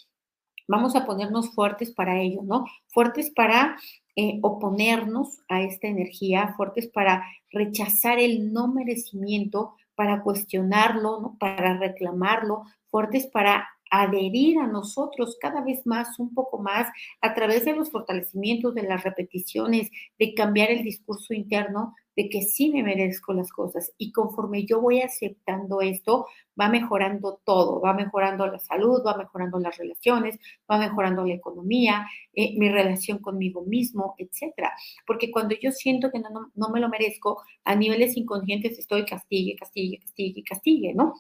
Vamos 0.69 0.97
a 0.97 1.07
ponernos 1.07 1.55
fuertes 1.55 1.93
para 1.93 2.21
ello, 2.21 2.43
¿no? 2.43 2.67
Fuertes 2.89 3.31
para 3.31 3.77
eh, 4.17 4.39
oponernos 4.43 5.41
a 5.49 5.63
esta 5.63 5.87
energía, 5.89 6.55
fuertes 6.57 6.89
para 6.89 7.25
rechazar 7.51 8.19
el 8.19 8.53
no 8.53 8.69
merecimiento, 8.69 9.75
para 9.95 10.23
cuestionarlo, 10.23 11.37
para 11.39 11.79
reclamarlo, 11.79 12.65
fuertes 12.91 13.27
para 13.27 13.69
adherir 14.03 14.59
a 14.59 14.67
nosotros 14.67 15.37
cada 15.41 15.63
vez 15.63 15.87
más, 15.87 16.19
un 16.19 16.35
poco 16.35 16.59
más, 16.59 16.89
a 17.21 17.35
través 17.35 17.65
de 17.65 17.75
los 17.75 17.91
fortalecimientos, 17.91 18.75
de 18.75 18.83
las 18.83 19.05
repeticiones, 19.05 19.91
de 20.19 20.35
cambiar 20.35 20.71
el 20.71 20.83
discurso 20.83 21.35
interno, 21.35 21.95
de 22.17 22.31
que 22.31 22.43
sí 22.43 22.71
me 22.71 22.83
merezco 22.83 23.35
las 23.35 23.53
cosas. 23.53 23.93
Y 23.99 24.11
conforme 24.11 24.65
yo 24.65 24.81
voy 24.81 25.03
aceptando 25.03 25.83
esto, 25.83 26.27
va 26.59 26.69
mejorando 26.69 27.41
todo, 27.45 27.81
va 27.81 27.93
mejorando 27.93 28.47
la 28.47 28.59
salud, 28.59 29.03
va 29.07 29.17
mejorando 29.17 29.59
las 29.59 29.77
relaciones, 29.77 30.39
va 30.71 30.79
mejorando 30.79 31.25
la 31.25 31.35
economía, 31.35 32.07
eh, 32.33 32.55
mi 32.59 32.71
relación 32.71 33.19
conmigo 33.19 33.65
mismo, 33.65 34.15
etcétera. 34.19 34.73
Porque 35.07 35.31
cuando 35.31 35.55
yo 35.61 35.71
siento 35.73 36.11
que 36.11 36.21
no, 36.21 36.51
no 36.55 36.69
me 36.71 36.81
lo 36.81 36.89
merezco, 36.89 37.43
a 37.65 37.75
niveles 37.77 38.17
inconscientes 38.17 38.79
estoy 38.79 39.05
castigue, 39.05 39.55
castigue, 39.57 39.99
castigue, 40.01 40.43
castigue, 40.43 40.95
¿no? 40.95 41.15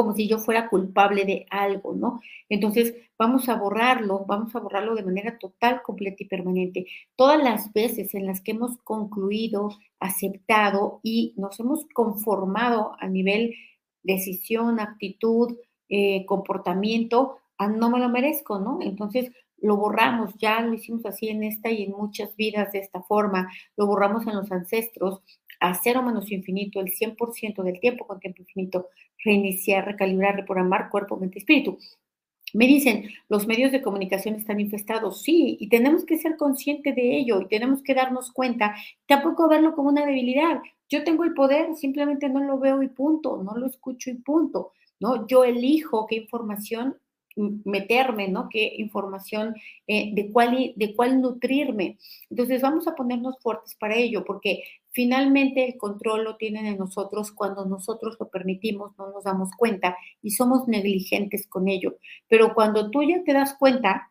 Como 0.00 0.14
si 0.14 0.26
yo 0.26 0.38
fuera 0.38 0.70
culpable 0.70 1.26
de 1.26 1.44
algo, 1.50 1.94
¿no? 1.94 2.22
Entonces, 2.48 2.94
vamos 3.18 3.50
a 3.50 3.56
borrarlo, 3.56 4.24
vamos 4.26 4.56
a 4.56 4.58
borrarlo 4.58 4.94
de 4.94 5.02
manera 5.02 5.36
total, 5.38 5.82
completa 5.82 6.16
y 6.20 6.26
permanente. 6.26 6.86
Todas 7.16 7.42
las 7.42 7.70
veces 7.74 8.14
en 8.14 8.24
las 8.24 8.40
que 8.40 8.52
hemos 8.52 8.78
concluido, 8.78 9.68
aceptado 9.98 11.00
y 11.02 11.34
nos 11.36 11.60
hemos 11.60 11.84
conformado 11.92 12.96
a 12.98 13.08
nivel 13.08 13.54
decisión, 14.02 14.80
actitud, 14.80 15.58
eh, 15.90 16.24
comportamiento, 16.24 17.36
ah, 17.58 17.68
no 17.68 17.90
me 17.90 17.98
lo 17.98 18.08
merezco, 18.08 18.58
¿no? 18.58 18.78
Entonces, 18.80 19.30
lo 19.58 19.76
borramos, 19.76 20.32
ya 20.38 20.62
lo 20.62 20.72
hicimos 20.72 21.04
así 21.04 21.28
en 21.28 21.42
esta 21.42 21.70
y 21.70 21.82
en 21.82 21.90
muchas 21.90 22.34
vidas 22.36 22.72
de 22.72 22.78
esta 22.78 23.02
forma, 23.02 23.52
lo 23.76 23.86
borramos 23.86 24.26
en 24.26 24.36
los 24.36 24.50
ancestros, 24.50 25.20
a 25.60 25.74
cero 25.74 26.02
menos 26.02 26.32
infinito, 26.32 26.80
el 26.80 26.88
100% 26.88 27.62
del 27.62 27.78
tiempo 27.80 28.06
con 28.06 28.18
tiempo 28.18 28.42
infinito, 28.42 28.88
reiniciar, 29.22 29.84
recalibrar, 29.86 30.36
reprogramar 30.36 30.90
cuerpo, 30.90 31.16
mente, 31.16 31.38
espíritu. 31.38 31.78
Me 32.52 32.66
dicen, 32.66 33.08
los 33.28 33.46
medios 33.46 33.70
de 33.70 33.82
comunicación 33.82 34.34
están 34.34 34.58
infestados, 34.58 35.22
sí, 35.22 35.56
y 35.60 35.68
tenemos 35.68 36.04
que 36.04 36.18
ser 36.18 36.36
conscientes 36.36 36.96
de 36.96 37.16
ello 37.18 37.40
y 37.40 37.46
tenemos 37.46 37.82
que 37.82 37.94
darnos 37.94 38.32
cuenta, 38.32 38.74
tampoco 39.06 39.48
verlo 39.48 39.74
como 39.76 39.90
una 39.90 40.04
debilidad. 40.04 40.60
Yo 40.88 41.04
tengo 41.04 41.22
el 41.22 41.34
poder, 41.34 41.76
simplemente 41.76 42.28
no 42.28 42.40
lo 42.40 42.58
veo 42.58 42.82
y 42.82 42.88
punto, 42.88 43.40
no 43.42 43.56
lo 43.56 43.66
escucho 43.66 44.10
y 44.10 44.14
punto, 44.14 44.72
¿no? 44.98 45.28
Yo 45.28 45.44
elijo 45.44 46.06
qué 46.08 46.16
información 46.16 46.96
meterme, 47.36 48.28
¿no? 48.28 48.48
Qué 48.48 48.74
información, 48.78 49.54
eh, 49.86 50.10
de, 50.14 50.30
cuál, 50.32 50.72
de 50.74 50.94
cuál 50.94 51.20
nutrirme. 51.20 51.98
Entonces 52.28 52.60
vamos 52.60 52.86
a 52.88 52.94
ponernos 52.94 53.38
fuertes 53.40 53.74
para 53.76 53.96
ello, 53.96 54.24
porque 54.24 54.62
finalmente 54.92 55.66
el 55.66 55.76
control 55.76 56.24
lo 56.24 56.36
tienen 56.36 56.66
en 56.66 56.78
nosotros 56.78 57.32
cuando 57.32 57.64
nosotros 57.64 58.16
lo 58.20 58.28
permitimos, 58.28 58.92
no 58.98 59.10
nos 59.10 59.24
damos 59.24 59.50
cuenta 59.56 59.96
y 60.22 60.30
somos 60.30 60.68
negligentes 60.68 61.46
con 61.46 61.68
ello. 61.68 61.96
Pero 62.28 62.54
cuando 62.54 62.90
tú 62.90 63.02
ya 63.02 63.22
te 63.24 63.32
das 63.32 63.54
cuenta, 63.58 64.10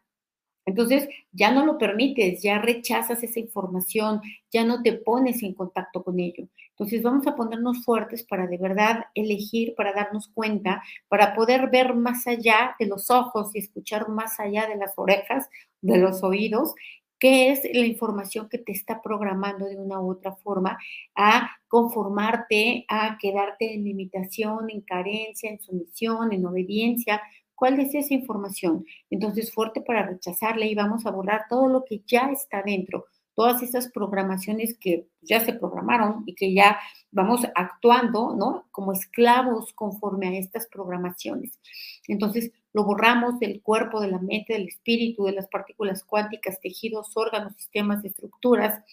entonces, 0.70 1.10
ya 1.32 1.52
no 1.52 1.66
lo 1.66 1.80
permites, 1.80 2.44
ya 2.44 2.60
rechazas 2.60 3.24
esa 3.24 3.40
información, 3.40 4.22
ya 4.52 4.64
no 4.64 4.84
te 4.84 4.94
pones 4.94 5.42
en 5.42 5.56
contacto 5.56 6.04
con 6.04 6.20
ello. 6.20 6.48
Entonces, 6.72 7.02
vamos 7.02 7.26
a 7.26 7.36
ponernos 7.36 7.84
fuertes 7.84 8.24
para 8.24 8.46
de 8.46 8.58
verdad 8.60 9.06
elegir, 9.16 9.74
para 9.76 9.94
darnos 9.94 10.28
cuenta, 10.28 10.84
para 11.08 11.34
poder 11.34 11.72
ver 11.72 11.96
más 11.96 12.28
allá 12.28 12.76
de 12.80 12.86
los 12.86 13.10
ojos 13.10 13.50
y 13.56 13.60
escuchar 13.60 14.10
más 14.10 14.40
allá 14.40 14.68
de 14.68 14.76
las 14.76 14.94
orejas, 14.96 15.50
de 15.82 15.98
los 15.98 16.24
oídos, 16.24 16.76
qué 17.20 17.52
es 17.52 17.62
la 17.74 17.86
información 17.86 18.50
que 18.50 18.58
te 18.58 18.72
está 18.72 19.02
programando 19.02 19.66
de 19.66 19.78
una 19.78 20.00
u 20.00 20.12
otra 20.12 20.36
forma 20.38 20.78
a 21.16 21.50
conformarte, 21.68 22.86
a 22.88 23.18
quedarte 23.20 23.74
en 23.74 23.84
limitación, 23.84 24.70
en 24.70 24.82
carencia, 24.82 25.50
en 25.50 25.60
sumisión, 25.60 26.34
en 26.34 26.46
obediencia, 26.46 27.22
¿Cuál 27.60 27.78
es 27.82 27.94
esa 27.94 28.14
información? 28.14 28.86
Entonces, 29.10 29.52
fuerte 29.54 29.82
para 29.82 30.06
rechazarla 30.06 30.66
y 30.66 30.76
vamos 30.76 31.06
a 31.06 31.12
borrar 31.12 31.44
todo 31.50 31.68
lo 31.68 31.84
que 31.84 32.02
ya 32.08 32.32
está 32.32 32.64
dentro, 32.64 33.08
todas 33.36 33.62
esas 33.62 33.92
programaciones 33.92 34.78
que 34.80 35.10
ya 35.22 35.42
se 35.42 35.52
programaron 35.52 36.24
y 36.26 36.36
que 36.36 36.54
ya 36.54 36.80
vamos 37.12 37.42
actuando, 37.56 38.34
¿no? 38.34 38.70
Como 38.72 38.94
esclavos 38.94 39.74
conforme 39.74 40.30
a 40.30 40.40
estas 40.40 40.68
programaciones. 40.68 41.60
Entonces, 42.08 42.54
lo 42.74 42.84
borramos 42.84 43.40
del 43.40 43.62
cuerpo, 43.62 44.00
de 44.02 44.10
la 44.10 44.20
mente, 44.20 44.54
del 44.54 44.68
espíritu, 44.68 45.26
de 45.26 45.34
las 45.34 45.48
partículas 45.48 46.04
cuánticas, 46.04 46.60
tejidos, 46.60 47.16
órganos, 47.16 47.56
sistemas, 47.56 48.04
estructuras, 48.06 48.84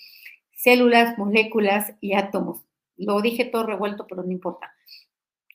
células, 0.54 1.18
moléculas 1.18 1.94
y 2.00 2.14
átomos. 2.14 2.62
Lo 2.96 3.20
dije 3.20 3.44
todo 3.44 3.66
revuelto, 3.66 4.06
pero 4.06 4.22
no 4.22 4.32
importa. 4.32 4.72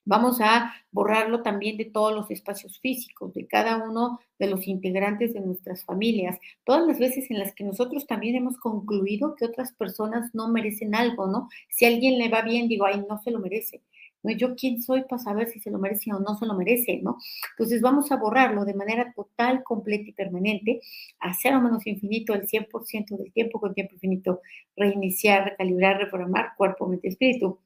Vamos 0.04 0.42
a 0.42 0.74
borrarlo 0.92 1.44
también 1.44 1.78
de 1.78 1.86
todos 1.86 2.14
los 2.14 2.32
espacios 2.32 2.80
físicos, 2.80 3.34
de 3.36 3.48
cada 3.48 3.78
uno 3.78 4.20
de 4.40 4.48
los 4.48 4.68
integrantes 4.68 5.34
de 5.34 5.42
nuestras 5.42 5.86
familias, 5.86 6.40
todas 6.64 6.88
las 6.88 6.98
veces 6.98 7.30
en 7.30 7.38
las 7.38 7.54
que 7.54 7.64
nosotros 7.64 8.08
también 8.08 8.36
hemos 8.36 8.58
concluido 8.58 9.36
que 9.36 9.46
otras 9.46 9.74
personas 9.74 10.34
no 10.34 10.48
merecen 10.48 10.96
algo, 10.96 11.28
¿no? 11.28 11.50
Si 11.70 11.86
a 11.86 11.90
alguien 11.90 12.18
le 12.18 12.30
va 12.30 12.42
bien, 12.42 12.68
digo, 12.68 12.86
ay, 12.86 13.06
no 13.08 13.22
se 13.22 13.30
lo 13.30 13.40
merece. 13.40 13.84
¿No? 14.24 14.32
Yo 14.32 14.56
quién 14.56 14.82
soy 14.82 15.04
para 15.04 15.22
saber 15.22 15.48
si 15.50 15.60
se 15.60 15.72
lo 15.72 15.80
merece 15.80 16.14
o 16.14 16.20
no 16.20 16.36
se 16.36 16.46
lo 16.46 16.54
merece, 16.56 17.00
¿no? 17.02 17.18
Entonces 17.52 17.82
vamos 17.82 18.12
a 18.12 18.18
borrarlo 18.18 18.66
de 18.66 18.74
manera 18.74 19.12
total, 19.16 19.64
completa 19.64 20.10
y 20.10 20.14
permanente, 20.14 20.82
a 21.20 21.34
cero 21.34 21.62
menos 21.62 21.88
infinito 21.88 22.34
el 22.34 22.48
100% 22.48 23.18
del 23.18 23.32
tiempo 23.34 23.60
con 23.60 23.74
tiempo 23.74 23.96
infinito, 23.96 24.42
reiniciar, 24.76 25.46
recalibrar, 25.46 25.98
reprogramar 25.98 26.54
cuerpo, 26.58 26.88
mente, 26.88 27.08
espíritu 27.10 27.60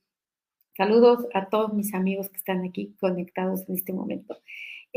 Saludos 0.78 1.26
a 1.34 1.48
todos 1.48 1.74
mis 1.74 1.94
amigos 1.94 2.30
que 2.30 2.36
están 2.36 2.66
aquí 2.66 2.94
conectados 3.00 3.64
en 3.70 3.76
este 3.76 3.94
momento. 3.94 4.38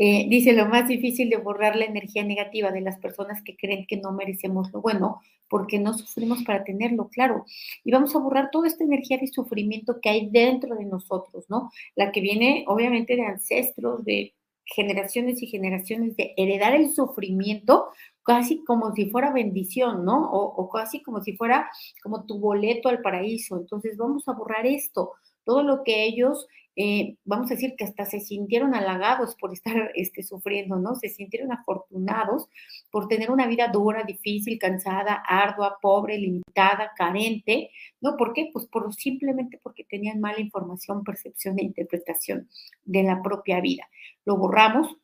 Eh, 0.01 0.27
dice, 0.29 0.53
lo 0.53 0.65
más 0.65 0.87
difícil 0.87 1.29
de 1.29 1.35
borrar 1.35 1.75
la 1.75 1.83
energía 1.83 2.23
negativa 2.23 2.71
de 2.71 2.79
las 2.79 2.97
personas 2.99 3.43
que 3.43 3.57
creen 3.57 3.85
que 3.85 3.97
no 3.97 4.13
merecemos 4.13 4.71
lo 4.71 4.81
bueno, 4.81 5.19
porque 5.49 5.77
no 5.77 5.93
sufrimos 5.93 6.41
para 6.43 6.63
tenerlo, 6.63 7.09
claro. 7.09 7.43
Y 7.83 7.91
vamos 7.91 8.15
a 8.15 8.19
borrar 8.19 8.49
toda 8.49 8.69
esta 8.69 8.85
energía 8.85 9.17
de 9.17 9.27
sufrimiento 9.27 9.99
que 10.01 10.07
hay 10.09 10.29
dentro 10.29 10.77
de 10.77 10.85
nosotros, 10.85 11.49
¿no? 11.49 11.69
La 11.97 12.13
que 12.13 12.21
viene 12.21 12.63
obviamente 12.67 13.17
de 13.17 13.25
ancestros, 13.25 14.05
de 14.05 14.33
generaciones 14.63 15.43
y 15.43 15.47
generaciones 15.47 16.15
de 16.15 16.33
heredar 16.37 16.75
el 16.75 16.91
sufrimiento 16.91 17.89
casi 18.23 18.63
como 18.63 18.93
si 18.95 19.09
fuera 19.09 19.33
bendición, 19.33 20.05
¿no? 20.05 20.31
O, 20.31 20.43
o, 20.45 20.69
casi 20.69 21.03
como 21.03 21.21
si 21.21 21.35
fuera 21.35 21.69
como 22.01 22.25
tu 22.25 22.39
boleto 22.39 22.87
al 22.87 23.01
paraíso. 23.01 23.57
Entonces 23.57 23.97
vamos 23.97 24.29
a 24.29 24.33
borrar 24.33 24.65
esto, 24.65 25.11
todo 25.43 25.61
lo 25.61 25.83
que 25.83 26.05
ellos 26.05 26.47
eh, 26.81 27.17
vamos 27.25 27.51
a 27.51 27.55
decir 27.55 27.75
que 27.77 27.83
hasta 27.83 28.05
se 28.05 28.21
sintieron 28.21 28.73
halagados 28.73 29.35
por 29.35 29.51
estar 29.51 29.91
este, 29.95 30.23
sufriendo, 30.23 30.77
¿no? 30.77 30.95
Se 30.95 31.09
sintieron 31.09 31.51
afortunados 31.51 32.47
por 32.89 33.09
tener 33.09 33.31
una 33.31 33.47
vida 33.47 33.67
dura, 33.67 34.03
difícil, 34.03 34.57
cansada, 34.57 35.21
ardua, 35.27 35.79
pobre, 35.81 36.17
limitada, 36.17 36.93
carente, 36.95 37.71
¿no? 37.99 38.15
¿Por 38.15 38.31
qué? 38.31 38.49
Pues 38.53 38.65
por, 38.67 38.93
simplemente 38.93 39.59
porque 39.61 39.83
tenían 39.83 40.21
mala 40.21 40.39
información, 40.39 41.03
percepción 41.03 41.59
e 41.59 41.65
interpretación 41.65 42.47
de 42.85 43.03
la 43.03 43.21
propia 43.21 43.59
vida. 43.59 43.89
Lo 44.23 44.37
borramos, 44.37 44.95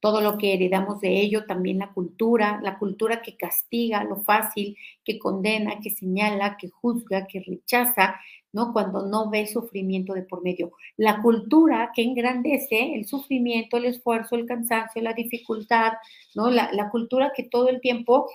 todo 0.00 0.22
lo 0.22 0.38
que 0.38 0.54
heredamos 0.54 1.00
de 1.00 1.20
ello, 1.20 1.44
también 1.44 1.80
la 1.80 1.92
cultura, 1.92 2.60
la 2.62 2.78
cultura 2.78 3.20
que 3.20 3.36
castiga 3.36 4.04
lo 4.04 4.22
fácil, 4.22 4.78
que 5.04 5.18
condena, 5.18 5.80
que 5.80 5.90
señala, 5.90 6.56
que 6.56 6.68
juzga, 6.68 7.26
que 7.26 7.40
rechaza, 7.46 8.16
¿no? 8.54 8.72
Cuando 8.72 9.06
no 9.06 9.28
ve 9.28 9.46
sufrimiento 9.46 10.14
de 10.14 10.22
por 10.22 10.42
medio. 10.42 10.72
La 10.96 11.20
cultura 11.20 11.90
que 11.94 12.02
engrandece 12.02 12.94
el 12.94 13.04
sufrimiento, 13.04 13.76
el 13.76 13.86
esfuerzo, 13.86 14.36
el 14.36 14.46
cansancio, 14.46 15.02
la 15.02 15.12
dificultad, 15.12 15.94
¿no? 16.34 16.50
La, 16.50 16.70
la 16.72 16.88
cultura 16.88 17.32
que 17.36 17.42
todo 17.42 17.68
el 17.68 17.80
tiempo 17.80 18.30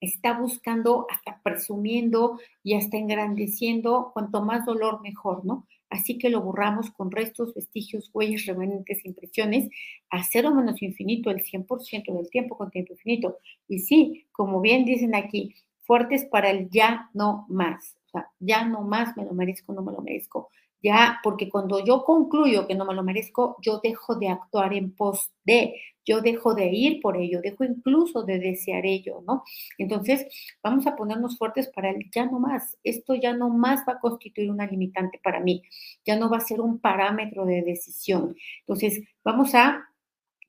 está 0.00 0.38
buscando, 0.38 1.06
hasta 1.10 1.40
presumiendo 1.42 2.38
y 2.62 2.74
hasta 2.74 2.96
engrandeciendo, 2.96 4.12
cuanto 4.14 4.42
más 4.42 4.64
dolor 4.64 5.02
mejor, 5.02 5.44
¿no? 5.44 5.66
Así 5.90 6.18
que 6.18 6.30
lo 6.30 6.40
borramos 6.40 6.90
con 6.90 7.10
restos, 7.10 7.52
vestigios, 7.54 8.10
huellas, 8.14 8.46
remanentes, 8.46 9.04
impresiones, 9.04 9.70
a 10.10 10.22
cero 10.22 10.54
menos 10.54 10.82
infinito, 10.82 11.30
el 11.30 11.42
100% 11.42 12.12
del 12.12 12.30
tiempo 12.30 12.56
con 12.56 12.70
tiempo 12.70 12.92
infinito. 12.92 13.38
Y 13.66 13.80
sí, 13.80 14.26
como 14.30 14.60
bien 14.60 14.84
dicen 14.84 15.16
aquí, 15.16 15.54
fuertes 15.80 16.26
para 16.26 16.50
el 16.50 16.68
ya 16.70 17.10
no 17.12 17.46
más. 17.48 17.97
O 18.08 18.10
sea, 18.10 18.30
ya 18.38 18.64
no 18.64 18.82
más 18.82 19.16
me 19.16 19.24
lo 19.24 19.34
merezco, 19.34 19.72
no 19.72 19.82
me 19.82 19.92
lo 19.92 20.00
merezco. 20.00 20.50
Ya, 20.80 21.18
porque 21.24 21.48
cuando 21.50 21.84
yo 21.84 22.04
concluyo 22.04 22.66
que 22.68 22.76
no 22.76 22.84
me 22.84 22.94
lo 22.94 23.02
merezco, 23.02 23.56
yo 23.60 23.80
dejo 23.82 24.14
de 24.14 24.28
actuar 24.28 24.72
en 24.74 24.94
pos 24.94 25.32
de, 25.44 25.74
yo 26.06 26.20
dejo 26.20 26.54
de 26.54 26.68
ir 26.68 27.00
por 27.02 27.16
ello, 27.16 27.40
dejo 27.42 27.64
incluso 27.64 28.22
de 28.22 28.38
desear 28.38 28.86
ello, 28.86 29.22
¿no? 29.26 29.42
Entonces, 29.76 30.26
vamos 30.62 30.86
a 30.86 30.94
ponernos 30.94 31.36
fuertes 31.36 31.68
para 31.68 31.90
el 31.90 32.08
ya 32.14 32.26
no 32.26 32.38
más. 32.38 32.78
Esto 32.84 33.14
ya 33.16 33.32
no 33.34 33.48
más 33.50 33.80
va 33.88 33.94
a 33.94 34.00
constituir 34.00 34.50
una 34.50 34.66
limitante 34.66 35.20
para 35.22 35.40
mí, 35.40 35.62
ya 36.06 36.16
no 36.16 36.30
va 36.30 36.38
a 36.38 36.40
ser 36.40 36.60
un 36.60 36.78
parámetro 36.78 37.44
de 37.44 37.62
decisión. 37.62 38.36
Entonces, 38.60 39.02
vamos 39.24 39.54
a 39.56 39.84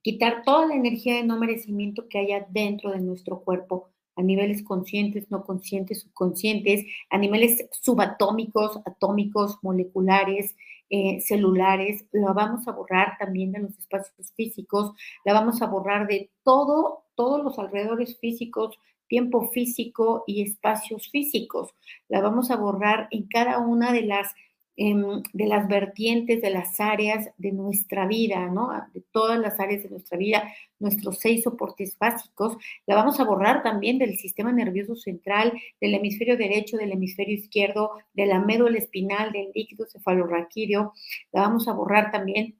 quitar 0.02 0.42
toda 0.44 0.66
la 0.66 0.76
energía 0.76 1.16
de 1.16 1.24
no 1.24 1.38
merecimiento 1.38 2.08
que 2.08 2.18
haya 2.18 2.46
dentro 2.50 2.92
de 2.92 3.00
nuestro 3.00 3.40
cuerpo 3.40 3.90
a 4.20 4.22
niveles 4.22 4.62
conscientes, 4.62 5.30
no 5.30 5.42
conscientes, 5.44 6.02
subconscientes, 6.02 6.84
a 7.08 7.18
niveles 7.18 7.66
subatómicos, 7.72 8.80
atómicos, 8.84 9.58
moleculares, 9.62 10.54
eh, 10.90 11.20
celulares, 11.20 12.04
la 12.12 12.32
vamos 12.32 12.68
a 12.68 12.72
borrar 12.72 13.16
también 13.18 13.52
de 13.52 13.60
los 13.60 13.78
espacios 13.78 14.32
físicos, 14.34 14.92
la 15.24 15.32
vamos 15.32 15.62
a 15.62 15.66
borrar 15.66 16.06
de 16.06 16.30
todo, 16.42 17.04
todos 17.14 17.42
los 17.42 17.58
alrededores 17.58 18.18
físicos, 18.18 18.78
tiempo 19.08 19.50
físico 19.50 20.24
y 20.26 20.42
espacios 20.42 21.08
físicos. 21.10 21.70
La 22.08 22.20
vamos 22.20 22.50
a 22.50 22.56
borrar 22.56 23.08
en 23.10 23.26
cada 23.26 23.58
una 23.58 23.92
de 23.92 24.02
las 24.02 24.34
Em, 24.82 25.22
de 25.34 25.44
las 25.44 25.68
vertientes, 25.68 26.40
de 26.40 26.48
las 26.48 26.80
áreas 26.80 27.28
de 27.36 27.52
nuestra 27.52 28.06
vida, 28.06 28.48
¿no? 28.48 28.70
De 28.94 29.02
todas 29.12 29.38
las 29.38 29.60
áreas 29.60 29.82
de 29.82 29.90
nuestra 29.90 30.16
vida, 30.16 30.54
nuestros 30.78 31.18
seis 31.18 31.42
soportes 31.42 31.98
básicos, 31.98 32.56
la 32.86 32.94
vamos 32.94 33.20
a 33.20 33.24
borrar 33.24 33.62
también 33.62 33.98
del 33.98 34.16
sistema 34.16 34.52
nervioso 34.52 34.96
central, 34.96 35.52
del 35.82 35.92
hemisferio 35.92 36.38
derecho, 36.38 36.78
del 36.78 36.92
hemisferio 36.92 37.34
izquierdo, 37.34 37.90
de 38.14 38.24
la 38.24 38.40
médula 38.40 38.78
espinal, 38.78 39.32
del 39.32 39.50
líquido 39.54 39.84
cefalorraquídeo, 39.86 40.94
la 41.30 41.42
vamos 41.42 41.68
a 41.68 41.74
borrar 41.74 42.10
también 42.10 42.56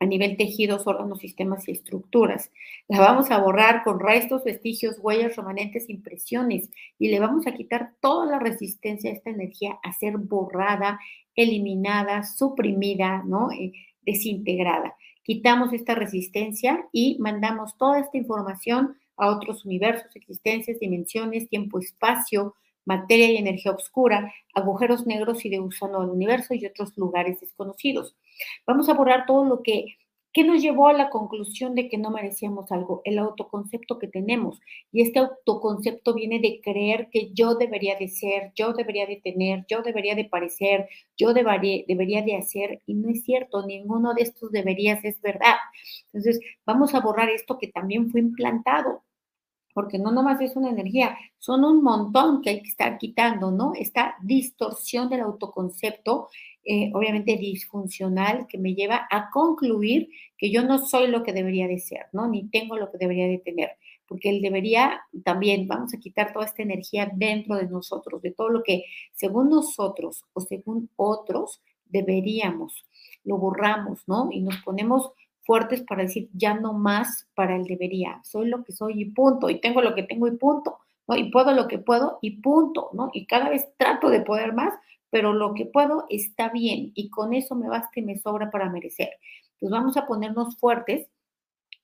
a 0.00 0.06
nivel 0.06 0.36
tejidos, 0.36 0.86
órganos, 0.86 1.18
sistemas 1.18 1.68
y 1.68 1.72
estructuras. 1.72 2.50
La 2.88 3.00
vamos 3.00 3.30
a 3.30 3.38
borrar 3.38 3.82
con 3.84 4.00
restos, 4.00 4.44
vestigios, 4.44 4.98
huellas, 5.00 5.36
remanentes, 5.36 5.88
impresiones 5.88 6.70
y 6.98 7.08
le 7.08 7.20
vamos 7.20 7.46
a 7.46 7.54
quitar 7.54 7.92
toda 8.00 8.26
la 8.26 8.38
resistencia 8.38 9.10
a 9.10 9.14
esta 9.14 9.30
energía 9.30 9.78
a 9.82 9.92
ser 9.92 10.16
borrada, 10.18 11.00
eliminada, 11.34 12.22
suprimida, 12.24 13.22
¿no? 13.24 13.50
Eh, 13.52 13.72
desintegrada. 14.02 14.96
Quitamos 15.22 15.72
esta 15.72 15.94
resistencia 15.94 16.86
y 16.92 17.18
mandamos 17.20 17.76
toda 17.76 18.00
esta 18.00 18.16
información 18.16 18.96
a 19.16 19.28
otros 19.28 19.64
universos, 19.64 20.14
existencias, 20.14 20.78
dimensiones, 20.78 21.48
tiempo, 21.48 21.78
espacio, 21.78 22.54
materia 22.84 23.30
y 23.30 23.36
energía 23.36 23.72
oscura, 23.72 24.32
agujeros 24.54 25.06
negros 25.06 25.44
y 25.44 25.50
de 25.50 25.58
gusano 25.58 26.00
del 26.00 26.10
universo 26.10 26.54
y 26.54 26.66
otros 26.66 26.96
lugares 26.96 27.40
desconocidos. 27.40 28.16
Vamos 28.66 28.88
a 28.88 28.94
borrar 28.94 29.26
todo 29.26 29.44
lo 29.44 29.62
que, 29.62 29.96
¿qué 30.32 30.44
nos 30.44 30.62
llevó 30.62 30.88
a 30.88 30.92
la 30.92 31.10
conclusión 31.10 31.74
de 31.74 31.88
que 31.88 31.98
no 31.98 32.10
merecíamos 32.10 32.70
algo, 32.72 33.02
el 33.04 33.18
autoconcepto 33.18 33.98
que 33.98 34.08
tenemos. 34.08 34.60
Y 34.92 35.02
este 35.02 35.18
autoconcepto 35.18 36.14
viene 36.14 36.38
de 36.40 36.60
creer 36.62 37.08
que 37.10 37.30
yo 37.32 37.56
debería 37.56 37.96
de 37.96 38.08
ser, 38.08 38.52
yo 38.54 38.72
debería 38.72 39.06
de 39.06 39.16
tener, 39.16 39.64
yo 39.68 39.82
debería 39.82 40.14
de 40.14 40.24
parecer, 40.24 40.88
yo 41.16 41.34
debería, 41.34 41.84
debería 41.86 42.22
de 42.22 42.36
hacer, 42.36 42.80
y 42.86 42.94
no 42.94 43.10
es 43.10 43.22
cierto, 43.22 43.66
ninguno 43.66 44.14
de 44.14 44.22
estos 44.22 44.50
deberías 44.52 45.04
es 45.04 45.20
verdad. 45.20 45.56
Entonces, 46.06 46.40
vamos 46.64 46.94
a 46.94 47.00
borrar 47.00 47.28
esto 47.30 47.58
que 47.58 47.68
también 47.68 48.10
fue 48.10 48.20
implantado 48.20 49.02
porque 49.78 50.00
no 50.00 50.10
nomás 50.10 50.40
es 50.40 50.56
una 50.56 50.70
energía, 50.70 51.16
son 51.38 51.64
un 51.64 51.84
montón 51.84 52.42
que 52.42 52.50
hay 52.50 52.62
que 52.62 52.68
estar 52.68 52.98
quitando, 52.98 53.52
¿no? 53.52 53.74
Esta 53.78 54.16
distorsión 54.20 55.08
del 55.08 55.20
autoconcepto, 55.20 56.30
eh, 56.64 56.90
obviamente 56.92 57.36
disfuncional, 57.36 58.48
que 58.48 58.58
me 58.58 58.74
lleva 58.74 59.06
a 59.08 59.30
concluir 59.30 60.08
que 60.36 60.50
yo 60.50 60.64
no 60.64 60.84
soy 60.84 61.06
lo 61.06 61.22
que 61.22 61.32
debería 61.32 61.68
de 61.68 61.78
ser, 61.78 62.06
¿no? 62.12 62.26
Ni 62.26 62.48
tengo 62.48 62.76
lo 62.76 62.90
que 62.90 62.98
debería 62.98 63.28
de 63.28 63.38
tener, 63.38 63.76
porque 64.08 64.30
él 64.30 64.42
debería 64.42 65.00
también, 65.24 65.68
vamos 65.68 65.94
a 65.94 65.98
quitar 66.00 66.32
toda 66.32 66.46
esta 66.46 66.64
energía 66.64 67.08
dentro 67.14 67.54
de 67.54 67.68
nosotros, 67.68 68.20
de 68.20 68.32
todo 68.32 68.48
lo 68.48 68.64
que 68.64 68.82
según 69.12 69.48
nosotros 69.48 70.24
o 70.32 70.40
según 70.40 70.90
otros 70.96 71.62
deberíamos, 71.84 72.84
lo 73.22 73.38
borramos, 73.38 74.00
¿no? 74.08 74.28
Y 74.32 74.40
nos 74.40 74.56
ponemos 74.64 75.12
fuertes 75.48 75.82
para 75.82 76.02
decir 76.02 76.28
ya 76.34 76.52
no 76.52 76.74
más 76.74 77.26
para 77.34 77.56
el 77.56 77.64
debería, 77.64 78.20
soy 78.22 78.48
lo 78.48 78.62
que 78.64 78.72
soy 78.72 79.00
y 79.00 79.06
punto, 79.06 79.48
y 79.48 79.62
tengo 79.62 79.80
lo 79.80 79.94
que 79.94 80.02
tengo 80.02 80.28
y 80.28 80.36
punto, 80.36 80.76
¿no? 81.06 81.16
Y 81.16 81.30
puedo 81.30 81.52
lo 81.52 81.66
que 81.68 81.78
puedo 81.78 82.18
y 82.20 82.42
punto, 82.42 82.90
¿no? 82.92 83.08
Y 83.14 83.24
cada 83.24 83.48
vez 83.48 83.66
trato 83.78 84.10
de 84.10 84.20
poder 84.20 84.52
más, 84.52 84.74
pero 85.08 85.32
lo 85.32 85.54
que 85.54 85.64
puedo 85.64 86.04
está 86.10 86.50
bien 86.50 86.92
y 86.94 87.08
con 87.08 87.32
eso 87.32 87.54
me 87.54 87.66
basta 87.66 87.98
y 87.98 88.02
me 88.02 88.18
sobra 88.18 88.50
para 88.50 88.68
merecer. 88.68 89.08
Entonces 89.54 89.70
vamos 89.70 89.96
a 89.96 90.06
ponernos 90.06 90.58
fuertes 90.58 91.08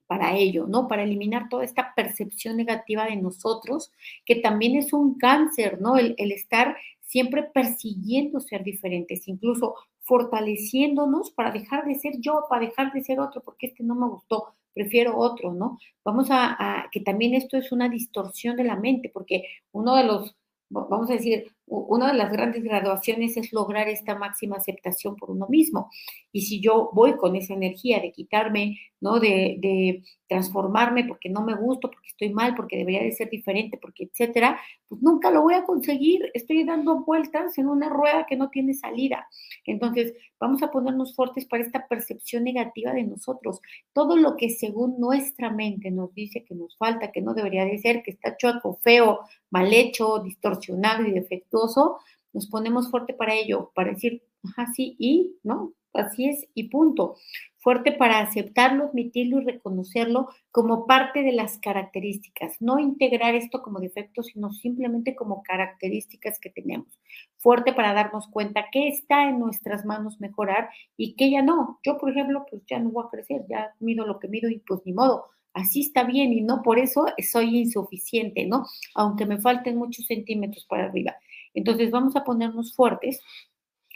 para 0.07 0.37
ello, 0.37 0.67
¿no? 0.69 0.87
Para 0.87 1.05
eliminar 1.05 1.49
toda 1.49 1.65
esta 1.65 1.95
percepción 1.95 2.59
negativa 2.59 3.07
de 3.07 3.17
nosotros, 3.17 3.93
que 4.27 4.37
también 4.37 4.77
es 4.77 4.93
un 4.93 5.17
cáncer, 5.17 5.81
¿no? 5.81 5.97
El, 5.97 6.15
el 6.19 6.33
estar 6.33 6.77
siempre 7.01 7.45
persiguiendo 7.45 8.41
ser 8.41 8.63
diferentes, 8.63 9.27
incluso 9.27 9.75
fortaleciéndonos 10.05 11.31
para 11.31 11.51
dejar 11.51 11.87
de 11.87 11.95
ser 11.97 12.15
yo, 12.21 12.45
para 12.49 12.67
dejar 12.67 12.93
de 12.93 13.03
ser 13.03 13.21
otro, 13.21 13.43
porque 13.43 13.67
este 13.69 13.83
no 13.83 13.95
me 13.95 14.09
gustó, 14.09 14.55
prefiero 14.73 15.17
otro, 15.19 15.53
¿no? 15.53 15.79
Vamos 16.05 16.29
a, 16.31 16.89
que 16.93 17.01
también 17.01 17.35
esto 17.35 17.57
es 17.57 17.73
una 17.73 17.89
distorsión 17.89 18.57
de 18.57 18.65
la 18.65 18.77
mente, 18.77 19.11
porque 19.13 19.45
uno 19.73 19.97
de 19.97 20.05
los 20.05 20.37
vamos 20.71 21.09
a 21.11 21.15
decir, 21.15 21.53
una 21.67 22.09
de 22.09 22.19
las 22.19 22.33
grandes 22.33 22.65
graduaciones 22.65 23.37
es 23.37 23.53
lograr 23.53 23.89
esta 23.89 24.17
máxima 24.17 24.57
aceptación 24.57 25.15
por 25.15 25.31
uno 25.31 25.47
mismo. 25.49 25.91
Y 26.33 26.43
si 26.43 26.61
yo 26.61 26.91
voy 26.93 27.17
con 27.17 27.37
esa 27.37 27.55
energía 27.55 28.01
de 28.01 28.13
quitarme, 28.13 28.79
¿no? 29.01 29.21
De, 29.21 29.57
de, 29.61 30.03
transformarme 30.29 31.05
porque 31.05 31.29
no 31.29 31.43
me 31.43 31.55
gusto, 31.55 31.91
porque 31.91 32.09
estoy 32.09 32.31
mal, 32.31 32.55
porque 32.55 32.79
debería 32.79 33.03
de 33.03 33.13
ser 33.13 33.31
diferente, 33.31 33.79
porque 33.81 34.05
etcétera, 34.05 34.59
pues 34.89 35.03
nunca 35.03 35.31
lo 35.31 35.43
voy 35.43 35.55
a 35.55 35.65
conseguir. 35.65 36.31
Estoy 36.35 36.65
dando 36.65 37.05
vueltas 37.05 37.57
en 37.59 37.69
una 37.69 37.89
rueda 37.89 38.27
que 38.27 38.37
no 38.37 38.51
tiene 38.51 38.75
salida. 38.75 39.29
Entonces, 39.65 40.15
vamos 40.41 40.63
a 40.63 40.71
ponernos 40.71 41.15
fuertes 41.15 41.45
para 41.47 41.63
esta 41.63 41.87
percepción 41.87 42.45
negativa 42.45 42.93
de 42.93 43.05
nosotros. 43.05 43.61
Todo 43.93 44.17
lo 44.17 44.37
que 44.37 44.51
según 44.51 44.99
nuestra 44.99 45.51
mente 45.51 45.91
nos 45.91 46.15
dice 46.15 46.45
que 46.45 46.55
nos 46.55 46.77
falta, 46.77 47.13
que 47.13 47.23
no 47.23 47.35
debería 47.35 47.65
de 47.65 47.79
ser, 47.79 48.03
que 48.03 48.13
está 48.13 48.37
chueco, 48.37 48.79
feo, 48.83 49.21
mal 49.51 49.73
hecho, 49.73 50.21
distorsionado 50.21 51.05
y 51.07 51.13
defectuoso, 51.13 51.99
nos 52.33 52.49
ponemos 52.49 52.91
fuerte 52.91 53.15
para 53.15 53.35
ello, 53.35 53.71
para 53.75 53.93
decir, 53.93 54.23
ajá, 54.43 54.73
sí, 54.75 54.97
y, 54.99 55.37
¿no? 55.43 55.73
Así 55.95 56.29
es 56.29 56.47
y 56.55 56.69
punto. 56.69 57.17
Fuerte 57.57 57.93
para 57.93 58.19
aceptarlo, 58.19 58.85
admitirlo 58.85 59.41
y 59.41 59.45
reconocerlo 59.45 60.29
como 60.51 60.87
parte 60.87 61.23
de 61.23 61.33
las 61.33 61.59
características. 61.59 62.61
No 62.61 62.79
integrar 62.79 63.35
esto 63.35 63.63
como 63.63 63.81
defecto, 63.81 64.23
sino 64.23 64.53
simplemente 64.53 65.15
como 65.15 65.43
características 65.43 66.39
que 66.39 66.51
tenemos. 66.51 67.01
Fuerte 67.39 67.73
para 67.73 67.95
darnos 67.95 68.29
cuenta 68.29 68.67
que 68.71 68.89
está 68.89 69.29
en 69.29 69.39
nuestras 69.39 69.87
manos 69.87 70.21
mejorar 70.21 70.69
y 70.99 71.15
que 71.17 71.31
ya 71.31 71.41
no. 71.41 71.81
Yo, 71.83 71.97
por 71.97 72.11
ejemplo, 72.11 72.45
pues 72.51 72.63
ya 72.67 72.79
no 72.79 72.91
voy 72.91 73.05
a 73.07 73.11
crecer, 73.11 73.47
ya 73.49 73.73
mido 73.81 74.05
lo 74.05 74.19
que 74.19 74.29
mido 74.29 74.51
y 74.51 74.59
pues 74.59 74.83
ni 74.85 74.93
modo 74.93 75.31
así 75.55 75.81
está 75.81 76.03
bien 76.05 76.33
y 76.33 76.43
no 76.43 76.63
por 76.63 76.79
eso 76.79 77.07
soy 77.31 77.57
insuficiente, 77.59 78.45
¿no? 78.45 78.67
Aunque 78.95 79.25
me 79.25 79.41
falten 79.41 79.79
muchos 79.79 80.07
centímetros 80.07 80.67
para 80.67 80.87
arriba. 80.87 81.15
Entonces 81.55 81.91
vamos 81.91 82.17
a 82.17 82.25
ponernos 82.25 82.75
fuertes 82.75 83.21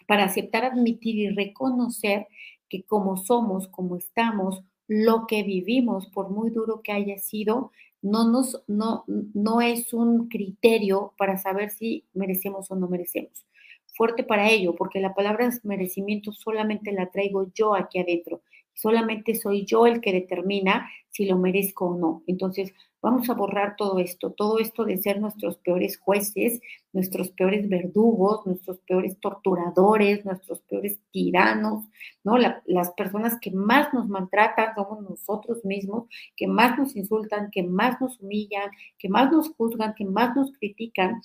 para 0.09 0.25
aceptar, 0.25 0.65
admitir 0.65 1.17
y 1.17 1.29
reconocer 1.29 2.27
que 2.71 2.83
como 2.83 3.19
somos, 3.19 3.69
como 3.69 3.97
estamos, 3.97 4.63
lo 4.87 5.27
que 5.27 5.43
vivimos, 5.43 6.07
por 6.07 6.31
muy 6.31 6.49
duro 6.51 6.81
que 6.83 6.93
haya 6.93 7.19
sido, 7.19 7.73
no, 8.01 8.27
nos, 8.31 8.65
no, 8.67 9.05
no 9.07 9.61
es 9.61 9.93
un 9.93 10.29
criterio 10.29 11.13
para 11.19 11.37
saber 11.37 11.69
si 11.69 12.07
merecemos 12.15 12.71
o 12.71 12.77
no 12.77 12.89
merecemos. 12.89 13.47
Fuerte 13.95 14.25
para 14.25 14.49
ello, 14.49 14.75
porque 14.75 14.99
la 14.99 15.15
palabra 15.15 15.51
merecimiento 15.63 16.33
solamente 16.33 16.91
la 16.93 17.11
traigo 17.11 17.51
yo 17.53 17.75
aquí 17.75 17.99
adentro 17.99 18.41
solamente 18.79 19.35
soy 19.35 19.65
yo 19.65 19.87
el 19.87 20.01
que 20.01 20.13
determina 20.13 20.89
si 21.11 21.27
lo 21.27 21.37
merezco 21.37 21.87
o 21.87 21.99
no. 21.99 22.23
Entonces, 22.27 22.73
vamos 23.03 23.29
a 23.29 23.35
borrar 23.35 23.75
todo 23.77 23.99
esto, 23.99 24.33
todo 24.33 24.59
esto 24.59 24.85
de 24.85 24.99
ser 24.99 25.21
nuestros 25.21 25.57
peores 25.59 25.99
jueces, 25.99 26.61
nuestros 26.93 27.31
peores 27.31 27.69
verdugos, 27.69 28.47
nuestros 28.47 28.79
peores 28.81 29.19
torturadores, 29.21 30.25
nuestros 30.25 30.61
peores 30.63 30.99
tiranos, 31.11 31.85
¿no? 32.25 32.37
las 32.39 32.91
personas 32.93 33.39
que 33.41 33.51
más 33.51 33.93
nos 33.93 34.09
maltratan 34.09 34.75
somos 34.75 35.03
nosotros 35.03 35.65
mismos, 35.65 36.09
que 36.37 36.47
más 36.47 36.79
nos 36.79 36.97
insultan, 36.97 37.51
que 37.51 37.63
más 37.63 38.01
nos 38.01 38.21
humillan, 38.21 38.71
que 38.99 39.09
más 39.09 39.31
nos 39.31 39.51
juzgan, 39.55 39.95
que 39.95 40.05
más 40.05 40.37
nos 40.37 40.53
critican, 40.53 41.21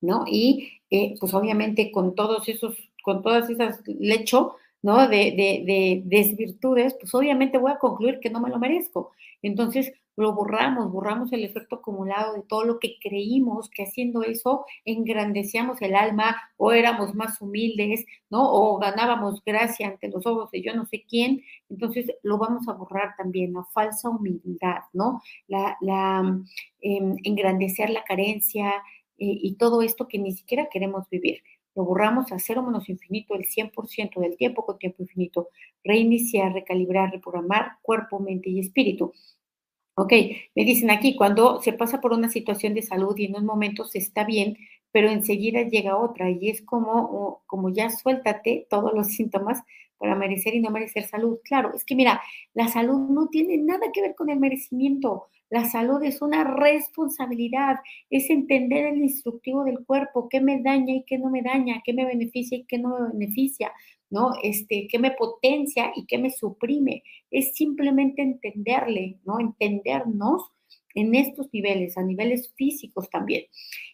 ¿no? 0.00 0.24
Y 0.26 0.80
eh, 0.90 1.14
pues 1.18 1.34
obviamente 1.34 1.90
con 1.90 2.14
todos 2.14 2.48
esos, 2.48 2.76
con 3.02 3.22
todas 3.22 3.50
esas 3.50 3.80
lecho, 3.86 4.56
¿no? 4.82 5.08
De, 5.08 5.32
de, 5.66 6.02
desvirtudes, 6.04 6.94
pues 6.94 7.14
obviamente 7.14 7.58
voy 7.58 7.72
a 7.72 7.78
concluir 7.78 8.20
que 8.20 8.30
no 8.30 8.40
me 8.40 8.50
lo 8.50 8.58
merezco. 8.58 9.12
Entonces 9.42 9.92
lo 10.16 10.34
borramos, 10.34 10.90
borramos 10.90 11.32
el 11.32 11.44
efecto 11.44 11.76
acumulado 11.76 12.34
de 12.34 12.42
todo 12.42 12.64
lo 12.64 12.80
que 12.80 12.96
creímos 13.00 13.70
que 13.70 13.84
haciendo 13.84 14.24
eso 14.24 14.66
engrandecíamos 14.84 15.80
el 15.80 15.94
alma 15.94 16.36
o 16.56 16.72
éramos 16.72 17.14
más 17.14 17.40
humildes, 17.40 18.04
¿no? 18.28 18.52
O 18.52 18.78
ganábamos 18.78 19.44
gracia 19.44 19.86
ante 19.86 20.08
los 20.08 20.26
ojos 20.26 20.50
de 20.50 20.60
yo 20.62 20.74
no 20.74 20.86
sé 20.86 21.04
quién. 21.08 21.42
Entonces 21.70 22.10
lo 22.24 22.38
vamos 22.38 22.68
a 22.68 22.72
borrar 22.72 23.14
también, 23.16 23.52
la 23.52 23.64
falsa 23.72 24.08
humildad, 24.08 24.80
¿no? 24.92 25.22
La, 25.46 25.76
la 25.80 26.22
em, 26.80 27.16
engrandecer 27.22 27.90
la 27.90 28.02
carencia 28.04 28.70
eh, 29.18 29.38
y 29.40 29.54
todo 29.54 29.82
esto 29.82 30.08
que 30.08 30.18
ni 30.18 30.32
siquiera 30.32 30.68
queremos 30.68 31.08
vivir 31.10 31.42
lo 31.78 31.84
borramos 31.84 32.32
a 32.32 32.40
cero 32.40 32.64
menos 32.64 32.88
infinito 32.88 33.36
el 33.36 33.44
100% 33.44 34.20
del 34.20 34.36
tiempo 34.36 34.66
con 34.66 34.78
tiempo 34.78 35.00
infinito, 35.04 35.50
reiniciar, 35.84 36.52
recalibrar, 36.52 37.12
reprogramar 37.12 37.74
cuerpo, 37.82 38.18
mente 38.18 38.50
y 38.50 38.58
espíritu. 38.58 39.12
Ok, 39.94 40.12
me 40.56 40.64
dicen 40.64 40.90
aquí, 40.90 41.14
cuando 41.14 41.62
se 41.62 41.72
pasa 41.72 42.00
por 42.00 42.12
una 42.12 42.28
situación 42.30 42.74
de 42.74 42.82
salud 42.82 43.16
y 43.16 43.26
en 43.26 43.36
un 43.36 43.46
momento 43.46 43.84
se 43.84 43.98
está 43.98 44.24
bien, 44.24 44.56
pero 44.92 45.08
enseguida 45.08 45.62
llega 45.62 45.98
otra 45.98 46.30
y 46.30 46.50
es 46.50 46.62
como, 46.62 47.42
como 47.46 47.68
ya 47.70 47.90
suéltate 47.90 48.66
todos 48.70 48.92
los 48.94 49.08
síntomas 49.08 49.62
para 49.98 50.14
merecer 50.14 50.54
y 50.54 50.60
no 50.60 50.70
merecer 50.70 51.04
salud. 51.04 51.38
Claro, 51.44 51.74
es 51.74 51.84
que 51.84 51.94
mira, 51.94 52.20
la 52.54 52.68
salud 52.68 53.08
no 53.10 53.28
tiene 53.28 53.58
nada 53.58 53.90
que 53.92 54.00
ver 54.00 54.14
con 54.14 54.30
el 54.30 54.38
merecimiento. 54.38 55.26
La 55.50 55.64
salud 55.64 56.02
es 56.02 56.20
una 56.20 56.44
responsabilidad, 56.44 57.76
es 58.10 58.28
entender 58.28 58.86
el 58.86 58.98
instructivo 58.98 59.64
del 59.64 59.84
cuerpo, 59.84 60.28
qué 60.28 60.40
me 60.40 60.60
daña 60.62 60.94
y 60.94 61.04
qué 61.04 61.18
no 61.18 61.30
me 61.30 61.42
daña, 61.42 61.82
qué 61.84 61.94
me 61.94 62.04
beneficia 62.04 62.58
y 62.58 62.64
qué 62.64 62.78
no 62.78 62.90
me 62.90 63.12
beneficia, 63.12 63.72
¿no? 64.10 64.32
Este, 64.42 64.86
qué 64.90 64.98
me 64.98 65.12
potencia 65.12 65.90
y 65.96 66.04
qué 66.06 66.18
me 66.18 66.30
suprime. 66.30 67.02
Es 67.30 67.54
simplemente 67.54 68.20
entenderle, 68.22 69.18
¿no? 69.24 69.40
Entendernos 69.40 70.52
en 70.94 71.14
estos 71.14 71.48
niveles, 71.52 71.96
a 71.98 72.02
niveles 72.02 72.52
físicos 72.56 73.08
también. 73.10 73.44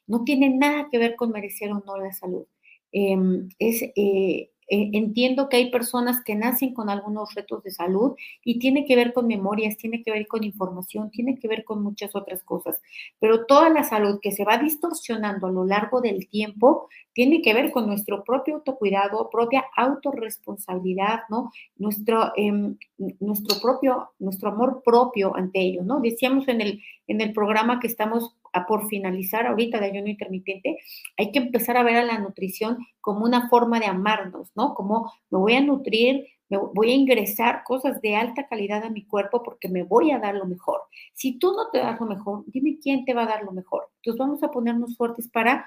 No 0.06 0.24
tiene 0.24 0.50
nada 0.50 0.88
que 0.90 0.98
ver 0.98 1.16
con 1.16 1.30
merecer 1.30 1.70
o 1.72 1.82
no 1.86 1.96
la 1.98 2.12
salud. 2.12 2.46
Em, 2.92 3.48
es 3.58 3.82
eh, 3.96 4.50
eh, 4.68 4.90
entiendo 4.92 5.48
que 5.48 5.56
hay 5.56 5.70
personas 5.70 6.22
que 6.24 6.34
nacen 6.34 6.72
con 6.72 6.88
algunos 6.88 7.34
retos 7.34 7.62
de 7.62 7.70
salud 7.70 8.14
y 8.44 8.58
tiene 8.58 8.86
que 8.86 8.96
ver 8.96 9.12
con 9.12 9.26
memorias, 9.26 9.76
tiene 9.76 10.02
que 10.02 10.10
ver 10.10 10.26
con 10.26 10.44
información, 10.44 11.10
tiene 11.10 11.38
que 11.38 11.48
ver 11.48 11.64
con 11.64 11.82
muchas 11.82 12.14
otras 12.16 12.42
cosas, 12.42 12.80
pero 13.20 13.46
toda 13.46 13.68
la 13.68 13.84
salud 13.84 14.20
que 14.22 14.32
se 14.32 14.44
va 14.44 14.58
distorsionando 14.58 15.46
a 15.46 15.52
lo 15.52 15.64
largo 15.64 16.00
del 16.00 16.28
tiempo 16.28 16.88
tiene 17.12 17.42
que 17.42 17.54
ver 17.54 17.70
con 17.70 17.86
nuestro 17.86 18.24
propio 18.24 18.56
autocuidado, 18.56 19.30
propia 19.30 19.64
autorresponsabilidad, 19.76 21.20
¿no? 21.28 21.52
Nuestro, 21.76 22.32
em, 22.36 22.76
nuestro 23.20 23.60
propio, 23.60 24.10
nuestro 24.18 24.50
amor 24.50 24.82
propio 24.84 25.36
ante 25.36 25.60
ello, 25.60 25.82
¿no? 25.84 26.00
Decíamos 26.00 26.48
en 26.48 26.60
el, 26.60 26.82
en 27.06 27.20
el 27.20 27.32
programa 27.32 27.80
que 27.80 27.86
estamos 27.86 28.34
a 28.54 28.66
por 28.66 28.88
finalizar 28.88 29.46
ahorita 29.46 29.80
de 29.80 29.86
ayuno 29.86 30.08
intermitente, 30.08 30.78
hay 31.18 31.32
que 31.32 31.40
empezar 31.40 31.76
a 31.76 31.82
ver 31.82 31.96
a 31.96 32.04
la 32.04 32.18
nutrición 32.18 32.78
como 33.00 33.24
una 33.24 33.48
forma 33.48 33.80
de 33.80 33.86
amarnos, 33.86 34.50
¿no? 34.54 34.74
Como 34.74 35.12
me 35.30 35.38
voy 35.38 35.54
a 35.54 35.60
nutrir, 35.60 36.26
me 36.48 36.58
voy 36.58 36.90
a 36.90 36.94
ingresar 36.94 37.64
cosas 37.64 38.00
de 38.00 38.14
alta 38.16 38.46
calidad 38.46 38.84
a 38.84 38.90
mi 38.90 39.04
cuerpo 39.04 39.42
porque 39.42 39.68
me 39.68 39.82
voy 39.82 40.12
a 40.12 40.18
dar 40.18 40.36
lo 40.36 40.46
mejor. 40.46 40.82
Si 41.12 41.38
tú 41.38 41.52
no 41.52 41.70
te 41.72 41.78
das 41.78 41.98
lo 41.98 42.06
mejor, 42.06 42.44
dime 42.46 42.78
quién 42.80 43.04
te 43.04 43.12
va 43.12 43.24
a 43.24 43.26
dar 43.26 43.42
lo 43.42 43.52
mejor. 43.52 43.90
Entonces 43.96 44.18
vamos 44.18 44.42
a 44.42 44.50
ponernos 44.50 44.96
fuertes 44.96 45.28
para 45.28 45.66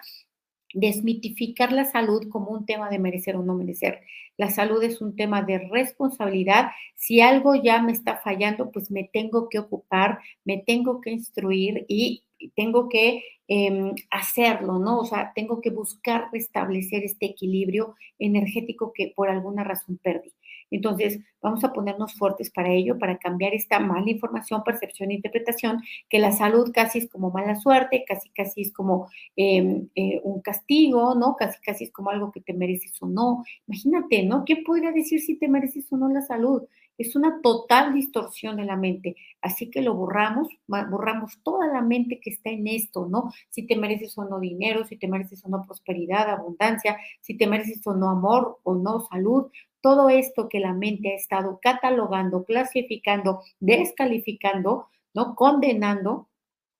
desmitificar 0.74 1.72
la 1.72 1.86
salud 1.86 2.30
como 2.30 2.52
un 2.52 2.66
tema 2.66 2.90
de 2.90 3.00
merecer 3.00 3.36
o 3.36 3.44
no 3.44 3.56
merecer. 3.56 4.02
La 4.38 4.50
salud 4.50 4.82
es 4.84 5.02
un 5.02 5.16
tema 5.16 5.42
de 5.42 5.60
responsabilidad. 5.60 6.70
Si 6.96 7.22
algo 7.22 7.56
ya 7.56 7.82
me 7.82 7.92
está 7.92 8.18
fallando, 8.18 8.72
pues 8.72 8.92
me 8.92 9.10
tengo 9.12 9.50
que 9.50 9.60
ocupar, 9.60 10.20
me 10.46 10.58
tengo 10.66 11.02
que 11.02 11.12
instruir 11.12 11.86
y 11.88 12.24
tengo 12.56 12.90
que 12.90 13.24
em, 13.48 13.94
hacerlo, 14.12 14.80
¿no? 14.80 15.00
O 15.00 15.06
sea, 15.06 15.32
tengo 15.36 15.62
que 15.62 15.70
buscar 15.70 16.30
restablecer 16.32 17.04
este 17.04 17.28
equilibrio 17.28 17.96
energético 18.20 18.92
que 18.94 19.14
por 19.16 19.30
alguna 19.30 19.64
razón 19.64 20.00
perdí. 20.04 20.34
Entonces, 20.70 21.20
vamos 21.42 21.64
a 21.64 21.72
ponernos 21.72 22.14
fuertes 22.16 22.52
para 22.52 22.74
ello, 22.74 23.00
para 23.00 23.18
cambiar 23.18 23.54
esta 23.54 23.80
mala 23.80 24.10
información, 24.10 24.64
percepción 24.66 25.12
e 25.12 25.16
interpretación, 25.16 25.82
que 26.10 26.20
la 26.20 26.32
salud 26.32 26.72
casi 26.74 27.00
es 27.00 27.10
como 27.10 27.32
mala 27.32 27.56
suerte, 27.56 28.04
casi 28.06 28.30
casi 28.32 28.62
es 28.62 28.74
como 28.74 29.10
em, 29.36 29.88
eh, 29.96 30.20
un 30.24 30.42
castigo, 30.42 31.16
¿no? 31.16 31.36
Casi 31.38 31.60
casi 31.62 31.86
es 31.86 31.92
como 31.92 32.10
algo 32.10 32.32
que 32.32 32.42
te 32.42 32.54
mereces 32.54 33.02
o 33.02 33.08
no. 33.08 33.44
Imagínate, 33.68 34.24
¿no? 34.24 34.44
¿Qué 34.46 34.58
podría 34.58 34.92
decir 34.92 35.22
si 35.22 35.38
te 35.38 35.48
mereces 35.48 35.92
o 35.92 35.98
no 35.98 36.10
la 36.10 36.22
salud? 36.22 36.64
Es 36.98 37.16
una 37.16 37.42
total 37.42 37.94
distorsión 37.94 38.58
de 38.58 38.66
la 38.66 38.76
mente. 38.76 39.16
Así 39.42 39.70
que 39.70 39.82
lo 39.82 39.94
borramos, 39.94 40.48
borramos 40.68 41.40
toda 41.44 41.68
la 41.68 41.82
mente 41.82 42.20
que 42.20 42.32
está 42.32 42.50
en 42.50 42.68
esto, 42.68 43.08
¿no? 43.08 43.32
Si 43.50 43.68
te 43.68 43.76
mereces 43.76 44.18
o 44.18 44.26
no 44.26 44.40
dinero, 44.40 44.86
si 44.86 44.98
te 44.98 45.08
mereces 45.08 45.46
o 45.46 45.50
no 45.50 45.64
prosperidad, 45.64 46.30
abundancia, 46.30 46.98
si 47.22 47.38
te 47.38 47.48
mereces 47.48 47.86
o 47.86 47.94
no 47.94 48.10
amor 48.10 48.60
o 48.64 48.76
no 48.76 49.02
salud, 49.02 49.52
todo 49.82 50.10
esto 50.10 50.50
que 50.50 50.60
la 50.60 50.74
mente 50.74 51.12
ha 51.12 51.16
estado 51.16 51.60
catalogando, 51.62 52.44
clasificando, 52.44 53.42
descalificando, 53.60 54.88
¿no? 55.14 55.36
Condenando, 55.36 56.28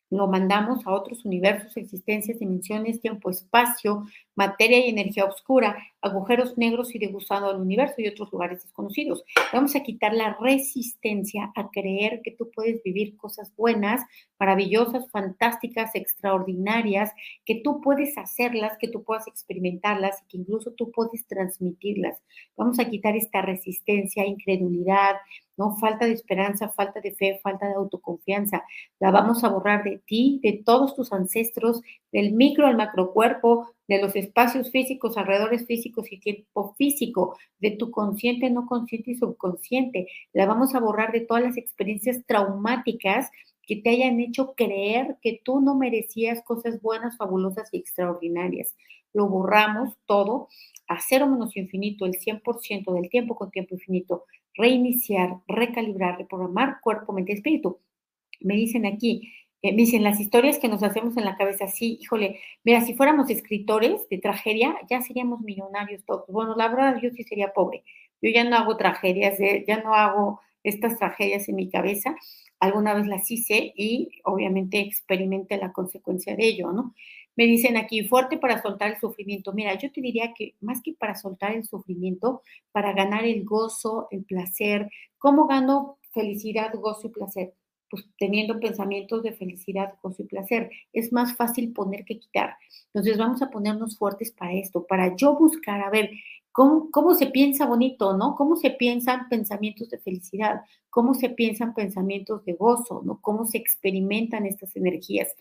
lo 0.10 0.28
mandamos 0.28 0.86
a 0.86 0.92
otros 0.92 1.26
universos, 1.26 1.76
existencias, 1.78 2.40
dimensiones, 2.40 3.02
tiempo, 3.02 3.30
espacio, 3.30 4.06
materia 4.36 4.86
y 4.86 4.90
energía 4.90 5.26
oscura, 5.26 5.76
agujeros 6.02 6.58
negros 6.58 6.94
y 6.96 7.00
degustando 7.00 7.50
al 7.50 7.60
universo 7.60 7.96
y 7.98 8.08
otros 8.08 8.32
lugares 8.32 8.64
desconocidos. 8.64 9.24
Vamos 9.52 9.76
a 9.76 9.82
quitar 9.82 10.14
la 10.14 10.38
resistencia 10.40 11.52
a 11.56 11.70
creer 11.70 12.22
que 12.24 12.32
tú 12.32 12.50
puedes 12.54 12.82
vivir 12.84 13.18
cosas 13.18 13.54
buenas, 13.58 14.02
maravillosas, 14.40 15.10
fantásticas, 15.12 15.96
extraordinarias, 15.96 17.12
que 17.46 17.62
tú 17.64 17.82
puedes 17.82 18.18
hacerlas, 18.18 18.78
que 18.80 18.88
tú 18.88 19.04
puedas 19.04 19.28
experimentarlas 19.28 20.22
y 20.22 20.28
que 20.28 20.38
incluso 20.38 20.72
tú 20.72 20.92
puedes 20.92 21.26
transmitirlas. 21.28 22.22
Vamos 22.56 22.80
a 22.80 22.90
quitar 22.90 23.16
esta 23.16 23.42
resistencia, 23.42 24.26
incredulidad, 24.26 25.16
¿no? 25.58 25.76
Falta 25.78 26.06
de 26.06 26.14
esperanza, 26.14 26.70
falta 26.70 27.02
de 27.02 27.14
fe, 27.14 27.40
falta 27.44 27.68
de 27.68 27.74
autoconfianza. 27.74 28.64
La 29.00 29.12
vamos 29.12 29.44
a 29.44 29.50
borrar 29.50 29.84
de 29.84 30.00
ti, 30.06 30.40
de 30.44 30.62
todos 30.64 30.96
tus 30.96 31.12
ancestros, 31.12 31.82
del 32.12 32.34
micro 32.34 32.68
al 32.68 32.78
macrocuerpo, 32.78 33.70
de 33.88 34.02
los 34.02 34.16
espacios 34.16 34.72
físicos, 34.72 35.18
alrededores 35.18 35.66
físicos 35.66 36.12
y 36.12 36.20
tiempo 36.20 36.76
físico, 36.78 37.38
de 37.60 37.72
tu 37.72 37.92
consciente, 37.92 38.50
no 38.50 38.66
consciente 38.66 39.12
y 39.12 39.16
subconsciente. 39.16 40.08
La 40.34 40.46
vamos 40.46 40.76
a 40.76 40.80
borrar 40.80 41.12
de 41.12 41.22
todas 41.22 41.44
las 41.44 41.58
experiencias 41.58 42.24
traumáticas 42.26 43.30
que 43.68 43.76
te 43.76 43.90
hayan 43.90 44.20
hecho 44.20 44.54
creer 44.56 45.18
que 45.22 45.42
tú 45.44 45.60
no 45.60 45.76
merecías 45.76 46.42
cosas 46.44 46.82
buenas, 46.82 47.18
fabulosas 47.18 47.70
y 47.74 47.78
extraordinarias. 47.78 48.76
lo 49.14 49.28
borramos 49.28 49.98
todo 50.06 50.48
a 50.88 51.00
cero 51.02 51.28
menos 51.28 51.58
infinito, 51.58 52.06
el 52.06 52.14
100% 52.14 52.94
del 52.94 53.10
tiempo 53.10 53.36
con 53.36 53.52
tiempo 53.52 53.74
infinito, 53.76 54.26
reiniciar, 54.58 55.38
recalibrar, 55.48 56.18
reprogramar 56.18 56.80
cuerpo, 56.82 57.14
mente 57.14 57.34
y 57.34 57.36
espíritu. 57.36 57.80
Me 58.42 58.56
dicen 58.56 58.86
aquí, 58.86 59.34
eh, 59.62 59.72
me 59.72 59.78
dicen 59.80 60.04
las 60.04 60.20
historias 60.20 60.60
que 60.60 60.68
nos 60.68 60.84
hacemos 60.84 61.18
en 61.18 61.26
la 61.26 61.38
cabeza, 61.38 61.68
sí, 61.68 61.98
híjole, 62.02 62.40
mira, 62.64 62.82
si 62.82 62.96
fuéramos 62.96 63.30
escritores 63.30 64.08
de 64.10 64.20
tragedia, 64.20 64.76
ya 64.90 65.02
seríamos 65.02 65.42
millonarios 65.42 66.04
todos. 66.06 66.26
Bueno, 66.30 66.56
la 66.56 66.68
verdad, 66.70 67.00
yo 67.02 67.10
sí 67.12 67.24
sería 67.24 67.54
pobre. 67.54 67.84
Yo 68.22 68.30
ya 68.32 68.44
no 68.44 68.56
hago 68.56 68.78
tragedias, 68.78 69.38
ya 69.68 69.82
no 69.84 69.94
hago 69.94 70.42
estas 70.64 70.98
tragedias 70.98 71.48
en 71.50 71.56
mi 71.56 71.70
cabeza. 71.70 72.16
Alguna 72.60 72.94
vez 72.94 73.08
las 73.08 73.30
hice 73.32 73.74
y 73.76 74.10
obviamente 74.24 74.80
experimenté 74.80 75.58
la 75.58 75.72
consecuencia 75.72 76.36
de 76.36 76.46
ello, 76.48 76.72
¿no? 76.72 76.96
Me 77.38 77.46
dicen 77.46 77.78
aquí, 77.78 78.04
fuerte 78.08 78.38
para 78.38 78.62
soltar 78.62 78.92
el 78.92 79.00
sufrimiento. 79.00 79.54
Mira, 79.54 79.76
yo 79.76 79.92
te 79.92 80.02
diría 80.02 80.34
que 80.34 80.56
más 80.60 80.82
que 80.82 80.94
para 80.94 81.16
soltar 81.16 81.54
el 81.54 81.66
sufrimiento, 81.66 82.42
para 82.72 82.94
ganar 82.94 83.26
el 83.26 83.46
gozo, 83.46 84.08
el 84.10 84.26
placer. 84.26 84.90
¿Cómo 85.20 85.46
gano 85.46 86.00
felicidad, 86.14 86.74
gozo 86.74 87.08
y 87.08 87.12
placer? 87.12 87.54
Pues 87.92 88.06
teniendo 88.18 88.60
pensamientos 88.60 89.22
de 89.22 89.34
felicidad, 89.34 89.94
gozo 90.02 90.24
y 90.24 90.26
placer. 90.26 90.72
Es 90.92 91.14
más 91.14 91.36
fácil 91.36 91.74
poner 91.74 92.06
que 92.06 92.20
quitar. 92.20 92.56
Entonces 92.88 93.20
vamos 93.20 93.44
a 93.44 93.52
ponernos 93.52 94.00
fuertes 94.00 94.32
para 94.32 94.54
esto, 94.54 94.88
para 94.88 95.16
yo 95.16 95.36
buscar, 95.36 95.82
a 95.82 95.92
ver, 95.92 96.10
¿Cómo, 96.58 96.90
¿Cómo, 96.90 97.14
se 97.14 97.28
piensa 97.28 97.68
bonito, 97.68 98.18
no? 98.18 98.34
¿Cómo 98.34 98.56
se 98.56 98.72
piensan 98.72 99.30
pensamientos 99.30 99.92
de 99.92 100.00
felicidad? 100.00 100.62
¿Cómo 100.90 101.14
se 101.14 101.30
piensan 101.30 101.76
pensamientos 101.76 102.44
de 102.46 102.54
gozo, 102.54 103.04
no? 103.06 103.22
¿Cómo 103.22 103.46
se 103.46 103.60
experimentan 103.60 104.48
estas 104.48 104.76
energías? 104.76 105.36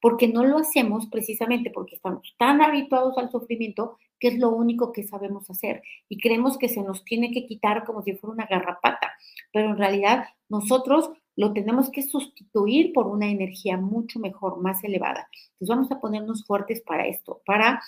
Porque 0.00 0.28
no 0.28 0.44
lo 0.44 0.58
hacemos 0.58 1.06
precisamente 1.06 1.70
porque 1.70 1.96
estamos 1.96 2.34
tan 2.38 2.62
habituados 2.62 3.16
al 3.18 3.30
sufrimiento 3.30 3.98
que 4.20 4.28
es 4.28 4.38
lo 4.38 4.50
único 4.50 4.92
que 4.92 5.04
sabemos 5.04 5.48
hacer 5.50 5.82
y 6.08 6.18
creemos 6.18 6.58
que 6.58 6.68
se 6.68 6.82
nos 6.82 7.04
tiene 7.04 7.30
que 7.30 7.46
quitar 7.46 7.84
como 7.84 8.02
si 8.02 8.14
fuera 8.14 8.34
una 8.34 8.46
garrapata, 8.46 9.12
pero 9.52 9.70
en 9.70 9.78
realidad 9.78 10.24
nosotros 10.48 11.10
lo 11.36 11.52
tenemos 11.52 11.90
que 11.90 12.02
sustituir 12.02 12.92
por 12.92 13.06
una 13.06 13.28
energía 13.28 13.76
mucho 13.76 14.18
mejor, 14.18 14.60
más 14.60 14.82
elevada. 14.82 15.28
Entonces 15.52 15.68
vamos 15.68 15.92
a 15.92 16.00
ponernos 16.00 16.44
fuertes 16.44 16.80
para 16.80 17.06
esto, 17.06 17.42
para 17.46 17.80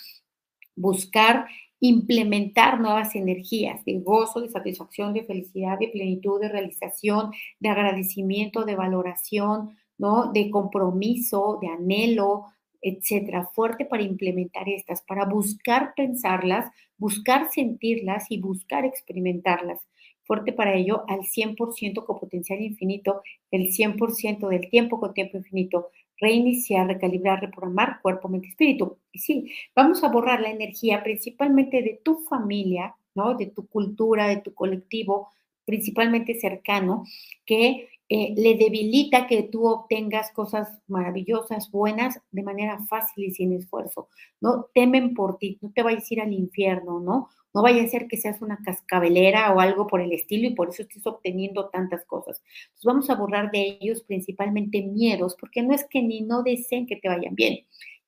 buscar 0.76 1.46
implementar 1.80 2.78
nuevas 2.78 3.16
energías 3.16 3.84
de 3.84 3.98
gozo, 4.00 4.40
de 4.40 4.50
satisfacción, 4.50 5.14
de 5.14 5.24
felicidad, 5.24 5.78
de 5.78 5.88
plenitud, 5.88 6.40
de 6.40 6.48
realización, 6.48 7.32
de 7.58 7.68
agradecimiento, 7.70 8.64
de 8.64 8.76
valoración, 8.76 9.76
¿no? 10.00 10.32
De 10.32 10.50
compromiso, 10.50 11.58
de 11.60 11.68
anhelo, 11.68 12.46
etcétera, 12.80 13.50
fuerte 13.54 13.84
para 13.84 14.02
implementar 14.02 14.66
estas, 14.66 15.02
para 15.02 15.26
buscar 15.26 15.92
pensarlas, 15.94 16.72
buscar 16.96 17.50
sentirlas 17.52 18.30
y 18.30 18.40
buscar 18.40 18.86
experimentarlas. 18.86 19.78
Fuerte 20.22 20.54
para 20.54 20.74
ello 20.74 21.04
al 21.06 21.20
100% 21.26 22.06
con 22.06 22.18
potencial 22.18 22.62
infinito, 22.62 23.20
el 23.50 23.72
100% 23.72 24.48
del 24.48 24.70
tiempo 24.70 24.98
con 24.98 25.12
tiempo 25.12 25.36
infinito, 25.36 25.90
reiniciar, 26.18 26.86
recalibrar, 26.86 27.42
reprogramar 27.42 28.00
cuerpo, 28.00 28.30
mente, 28.30 28.48
espíritu. 28.48 28.96
Y 29.12 29.18
sí, 29.18 29.52
vamos 29.76 30.02
a 30.02 30.08
borrar 30.08 30.40
la 30.40 30.50
energía 30.50 31.02
principalmente 31.02 31.82
de 31.82 32.00
tu 32.02 32.20
familia, 32.20 32.94
¿no? 33.14 33.34
De 33.34 33.46
tu 33.46 33.66
cultura, 33.66 34.28
de 34.28 34.38
tu 34.38 34.54
colectivo, 34.54 35.28
principalmente 35.66 36.40
cercano, 36.40 37.04
que 37.44 37.88
eh, 38.12 38.34
le 38.36 38.56
debilita 38.56 39.28
que 39.28 39.44
tú 39.44 39.68
obtengas 39.68 40.32
cosas 40.32 40.68
maravillosas, 40.88 41.70
buenas, 41.70 42.20
de 42.32 42.42
manera 42.42 42.80
fácil 42.88 43.26
y 43.26 43.30
sin 43.30 43.52
esfuerzo, 43.52 44.08
¿no? 44.40 44.66
Temen 44.74 45.14
por 45.14 45.38
ti, 45.38 45.58
no 45.60 45.70
te 45.72 45.84
vayas 45.84 46.10
a 46.10 46.14
ir 46.14 46.20
al 46.20 46.32
infierno, 46.32 46.98
¿no? 46.98 47.28
No 47.54 47.62
vaya 47.62 47.84
a 47.84 47.86
ser 47.86 48.08
que 48.08 48.16
seas 48.16 48.42
una 48.42 48.58
cascabelera 48.64 49.54
o 49.54 49.60
algo 49.60 49.86
por 49.86 50.00
el 50.00 50.12
estilo 50.12 50.48
y 50.48 50.54
por 50.56 50.70
eso 50.70 50.82
estés 50.82 51.06
obteniendo 51.06 51.68
tantas 51.68 52.04
cosas. 52.04 52.42
Entonces 52.64 52.84
vamos 52.84 53.10
a 53.10 53.14
borrar 53.14 53.52
de 53.52 53.78
ellos 53.80 54.02
principalmente 54.02 54.82
miedos, 54.82 55.36
porque 55.38 55.62
no 55.62 55.72
es 55.72 55.84
que 55.84 56.02
ni 56.02 56.22
no 56.22 56.42
deseen 56.42 56.88
que 56.88 56.96
te 56.96 57.08
vayan 57.08 57.36
bien. 57.36 57.60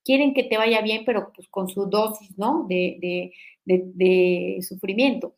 Quieren 0.05 0.35
que 0.35 0.43
te 0.43 0.59
vaya 0.59 0.81
bien, 0.83 1.05
pero 1.07 1.33
pues 1.33 1.47
con 1.49 1.69
su 1.69 1.87
dosis, 1.87 2.37
¿no? 2.37 2.67
de, 2.69 3.31
de, 3.65 3.83
de 3.95 4.63
sufrimiento. 4.63 5.37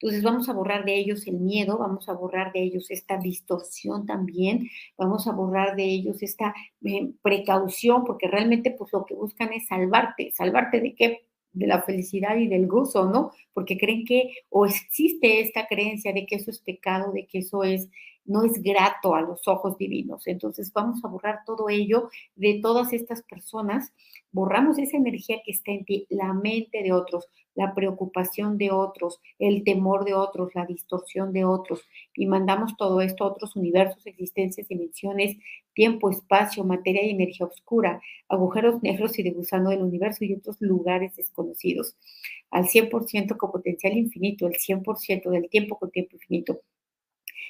Entonces 0.00 0.22
vamos 0.22 0.48
a 0.48 0.52
borrar 0.52 0.84
de 0.84 0.96
ellos 0.96 1.26
el 1.26 1.38
miedo, 1.38 1.78
vamos 1.78 2.08
a 2.08 2.12
borrar 2.12 2.52
de 2.52 2.62
ellos 2.62 2.90
esta 2.90 3.16
distorsión 3.16 4.04
también, 4.04 4.68
vamos 4.98 5.26
a 5.26 5.32
borrar 5.32 5.74
de 5.74 5.84
ellos 5.84 6.22
esta 6.22 6.54
eh, 6.84 7.12
precaución, 7.22 8.04
porque 8.04 8.28
realmente 8.28 8.72
pues 8.72 8.92
lo 8.92 9.06
que 9.06 9.14
buscan 9.14 9.52
es 9.52 9.66
salvarte, 9.68 10.32
salvarte 10.32 10.80
de 10.80 10.94
qué? 10.94 11.26
de 11.56 11.66
la 11.66 11.82
felicidad 11.82 12.36
y 12.36 12.48
del 12.48 12.66
gozo, 12.66 13.06
¿no? 13.10 13.32
Porque 13.54 13.78
creen 13.78 14.04
que, 14.04 14.34
o 14.50 14.66
existe 14.66 15.40
esta 15.40 15.66
creencia 15.66 16.12
de 16.12 16.26
que 16.26 16.36
eso 16.36 16.50
es 16.50 16.60
pecado, 16.60 17.12
de 17.12 17.26
que 17.26 17.38
eso 17.38 17.64
es, 17.64 17.88
no 18.26 18.44
es 18.44 18.62
grato 18.62 19.14
a 19.14 19.22
los 19.22 19.46
ojos 19.48 19.76
divinos. 19.78 20.26
Entonces 20.26 20.72
vamos 20.72 21.04
a 21.04 21.08
borrar 21.08 21.40
todo 21.46 21.68
ello 21.68 22.10
de 22.34 22.60
todas 22.62 22.92
estas 22.92 23.22
personas, 23.22 23.92
borramos 24.32 24.78
esa 24.78 24.96
energía 24.96 25.38
que 25.44 25.52
está 25.52 25.72
en 25.72 25.84
ti, 25.84 26.06
la 26.10 26.32
mente 26.32 26.82
de 26.82 26.92
otros, 26.92 27.28
la 27.54 27.74
preocupación 27.74 28.58
de 28.58 28.70
otros, 28.70 29.20
el 29.38 29.64
temor 29.64 30.04
de 30.04 30.14
otros, 30.14 30.54
la 30.54 30.66
distorsión 30.66 31.32
de 31.32 31.44
otros, 31.44 31.82
y 32.14 32.26
mandamos 32.26 32.76
todo 32.76 33.00
esto 33.00 33.24
a 33.24 33.28
otros 33.28 33.56
universos, 33.56 34.06
existencias, 34.06 34.68
dimensiones, 34.68 35.38
tiempo, 35.72 36.10
espacio, 36.10 36.64
materia 36.64 37.04
y 37.04 37.10
energía 37.10 37.46
oscura, 37.46 38.00
agujeros 38.28 38.82
negros 38.82 39.18
y 39.18 39.22
de 39.22 39.30
gusano 39.30 39.70
del 39.70 39.82
universo 39.82 40.24
y 40.24 40.34
otros 40.34 40.56
lugares 40.60 41.16
desconocidos, 41.16 41.96
al 42.50 42.66
100% 42.66 43.36
con 43.36 43.50
potencial 43.50 43.96
infinito, 43.96 44.46
el 44.46 44.54
100% 44.54 45.30
del 45.30 45.48
tiempo 45.48 45.78
con 45.78 45.90
tiempo 45.90 46.16
infinito. 46.16 46.60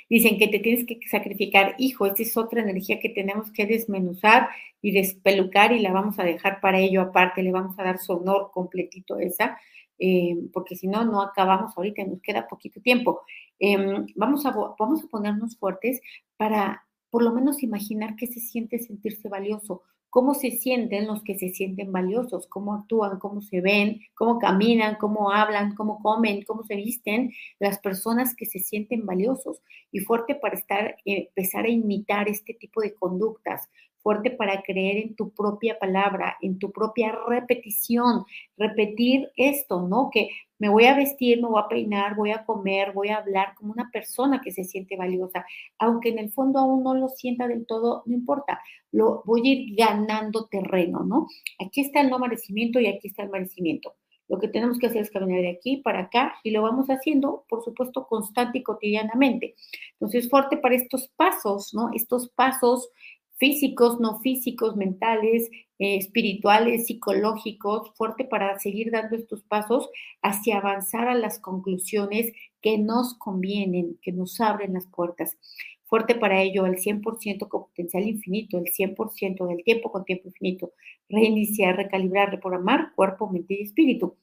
Dicen 0.08 0.38
que 0.38 0.48
te 0.48 0.60
tienes 0.60 0.86
que 0.86 0.98
sacrificar, 1.08 1.74
hijo, 1.78 2.06
esta 2.06 2.22
es 2.22 2.36
otra 2.36 2.62
energía 2.62 3.00
que 3.00 3.08
tenemos 3.08 3.50
que 3.50 3.66
desmenuzar 3.66 4.48
y 4.80 4.92
despelucar 4.92 5.72
y 5.72 5.80
la 5.80 5.92
vamos 5.92 6.18
a 6.18 6.24
dejar 6.24 6.60
para 6.60 6.78
ello 6.78 7.00
aparte, 7.02 7.42
le 7.42 7.50
vamos 7.50 7.76
a 7.78 7.82
dar 7.82 7.98
su 7.98 8.12
honor 8.12 8.50
completito 8.52 9.16
a 9.16 9.22
esa, 9.22 9.58
eh, 9.98 10.36
porque 10.52 10.76
si 10.76 10.86
no, 10.86 11.04
no 11.04 11.22
acabamos 11.22 11.76
ahorita, 11.76 12.04
nos 12.04 12.20
queda 12.20 12.46
poquito 12.46 12.80
tiempo. 12.80 13.22
Em, 13.58 14.06
vamos, 14.14 14.46
a, 14.46 14.50
vamos 14.78 15.02
a 15.02 15.08
ponernos 15.08 15.56
fuertes 15.56 16.00
para 16.36 16.84
por 17.10 17.22
lo 17.22 17.32
menos 17.32 17.62
imaginar 17.62 18.14
qué 18.16 18.26
se 18.26 18.40
siente 18.40 18.78
sentirse 18.78 19.28
valioso, 19.28 19.82
cómo 20.16 20.32
se 20.32 20.50
sienten 20.52 21.06
los 21.06 21.22
que 21.22 21.36
se 21.36 21.50
sienten 21.50 21.92
valiosos, 21.92 22.46
cómo 22.46 22.72
actúan, 22.72 23.18
cómo 23.18 23.42
se 23.42 23.60
ven, 23.60 24.00
cómo 24.14 24.38
caminan, 24.38 24.96
cómo 24.98 25.30
hablan, 25.30 25.74
cómo 25.74 26.00
comen, 26.00 26.42
cómo 26.44 26.64
se 26.64 26.74
visten 26.74 27.34
las 27.58 27.78
personas 27.80 28.34
que 28.34 28.46
se 28.46 28.60
sienten 28.60 29.04
valiosos 29.04 29.60
y 29.92 29.98
fuerte 30.00 30.34
para 30.34 30.54
estar, 30.54 30.96
empezar 31.04 31.66
a 31.66 31.68
imitar 31.68 32.30
este 32.30 32.54
tipo 32.54 32.80
de 32.80 32.94
conductas, 32.94 33.68
fuerte 33.98 34.30
para 34.30 34.62
creer 34.62 34.96
en 35.04 35.16
tu 35.16 35.34
propia 35.34 35.78
palabra, 35.78 36.38
en 36.40 36.58
tu 36.58 36.72
propia 36.72 37.14
repetición, 37.28 38.24
repetir 38.56 39.28
esto, 39.36 39.82
¿no? 39.82 40.08
Que 40.10 40.30
me 40.58 40.68
voy 40.68 40.86
a 40.86 40.96
vestir, 40.96 41.40
me 41.40 41.48
voy 41.48 41.60
a 41.60 41.68
peinar, 41.68 42.16
voy 42.16 42.30
a 42.30 42.44
comer, 42.44 42.92
voy 42.92 43.08
a 43.08 43.18
hablar 43.18 43.54
como 43.56 43.72
una 43.72 43.90
persona 43.90 44.40
que 44.40 44.52
se 44.52 44.64
siente 44.64 44.96
valiosa, 44.96 45.44
aunque 45.78 46.10
en 46.10 46.18
el 46.18 46.32
fondo 46.32 46.58
aún 46.58 46.82
no 46.82 46.94
lo 46.94 47.08
sienta 47.08 47.46
del 47.48 47.66
todo, 47.66 48.02
no 48.06 48.14
importa, 48.14 48.60
lo 48.92 49.22
voy 49.24 49.40
a 49.48 49.52
ir 49.52 49.76
ganando 49.76 50.46
terreno, 50.46 51.04
¿no? 51.04 51.26
Aquí 51.64 51.82
está 51.82 52.00
el 52.00 52.10
no 52.10 52.18
merecimiento 52.18 52.80
y 52.80 52.86
aquí 52.86 53.08
está 53.08 53.22
el 53.22 53.30
merecimiento. 53.30 53.94
Lo 54.28 54.38
que 54.38 54.48
tenemos 54.48 54.78
que 54.78 54.88
hacer 54.88 55.02
es 55.02 55.10
caminar 55.10 55.42
de 55.42 55.50
aquí 55.50 55.78
para 55.78 56.00
acá 56.00 56.34
y 56.42 56.50
lo 56.50 56.62
vamos 56.62 56.88
haciendo, 56.88 57.44
por 57.48 57.62
supuesto, 57.62 58.06
constante 58.06 58.58
y 58.58 58.62
cotidianamente. 58.62 59.54
Entonces, 59.92 60.28
fuerte 60.28 60.56
para 60.56 60.74
estos 60.74 61.08
pasos, 61.16 61.72
¿no? 61.74 61.90
Estos 61.94 62.30
pasos 62.30 62.90
físicos, 63.36 64.00
no 64.00 64.18
físicos, 64.20 64.76
mentales, 64.76 65.48
eh, 65.78 65.96
espirituales, 65.96 66.86
psicológicos, 66.86 67.92
fuerte 67.96 68.24
para 68.24 68.58
seguir 68.58 68.90
dando 68.90 69.16
estos 69.16 69.42
pasos 69.42 69.88
hacia 70.22 70.58
avanzar 70.58 71.08
a 71.08 71.14
las 71.14 71.38
conclusiones 71.38 72.32
que 72.62 72.78
nos 72.78 73.14
convienen, 73.14 73.98
que 74.02 74.12
nos 74.12 74.40
abren 74.40 74.74
las 74.74 74.86
puertas. 74.86 75.36
Fuerte 75.84 76.14
para 76.16 76.42
ello, 76.42 76.66
el 76.66 76.78
100% 76.78 77.48
con 77.48 77.66
potencial 77.66 78.04
infinito, 78.08 78.58
el 78.58 78.72
100% 78.72 79.46
del 79.46 79.62
tiempo 79.62 79.92
con 79.92 80.04
tiempo 80.04 80.28
infinito. 80.28 80.72
Reiniciar, 81.08 81.76
recalibrar, 81.76 82.30
reprogramar 82.30 82.92
cuerpo, 82.94 83.30
mente 83.30 83.54
y 83.54 83.62
espíritu. 83.62 84.16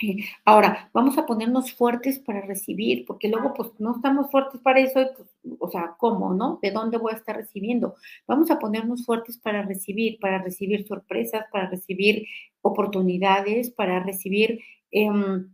Ahora, 0.44 0.90
vamos 0.92 1.18
a 1.18 1.26
ponernos 1.26 1.72
fuertes 1.72 2.18
para 2.18 2.40
recibir, 2.42 3.04
porque 3.06 3.28
luego 3.28 3.54
pues 3.54 3.70
no 3.78 3.94
estamos 3.94 4.30
fuertes 4.30 4.60
para 4.60 4.80
eso, 4.80 5.00
pues, 5.16 5.28
o 5.58 5.70
sea, 5.70 5.94
¿cómo, 5.98 6.34
no? 6.34 6.58
¿De 6.62 6.70
dónde 6.70 6.98
voy 6.98 7.12
a 7.12 7.16
estar 7.16 7.36
recibiendo? 7.36 7.94
Vamos 8.26 8.50
a 8.50 8.58
ponernos 8.58 9.04
fuertes 9.04 9.38
para 9.38 9.62
recibir, 9.62 10.18
para 10.20 10.42
recibir 10.42 10.86
sorpresas, 10.86 11.44
para 11.52 11.68
recibir 11.68 12.26
oportunidades, 12.62 13.70
para 13.70 14.00
recibir... 14.00 14.60
Em, 14.90 15.50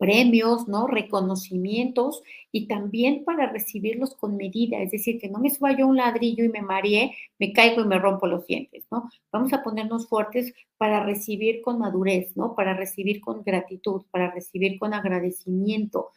premios, 0.00 0.66
¿no? 0.66 0.86
Reconocimientos 0.86 2.22
y 2.50 2.66
también 2.68 3.22
para 3.22 3.52
recibirlos 3.52 4.14
con 4.14 4.38
medida, 4.38 4.78
es 4.80 4.90
decir, 4.90 5.20
que 5.20 5.28
no 5.28 5.38
me 5.38 5.50
suba 5.50 5.76
yo 5.76 5.86
un 5.86 5.98
ladrillo 5.98 6.42
y 6.42 6.48
me 6.48 6.62
mareé, 6.62 7.14
me 7.38 7.52
caigo 7.52 7.82
y 7.82 7.86
me 7.86 7.98
rompo 7.98 8.26
los 8.26 8.46
dientes, 8.46 8.86
¿no? 8.90 9.10
Vamos 9.30 9.52
a 9.52 9.62
ponernos 9.62 10.08
fuertes 10.08 10.54
para 10.78 11.04
recibir 11.04 11.60
con 11.60 11.78
madurez, 11.78 12.34
¿no? 12.34 12.54
Para 12.54 12.72
recibir 12.72 13.20
con 13.20 13.42
gratitud, 13.44 14.02
para 14.10 14.30
recibir 14.30 14.78
con 14.78 14.94
agradecimiento, 14.94 16.12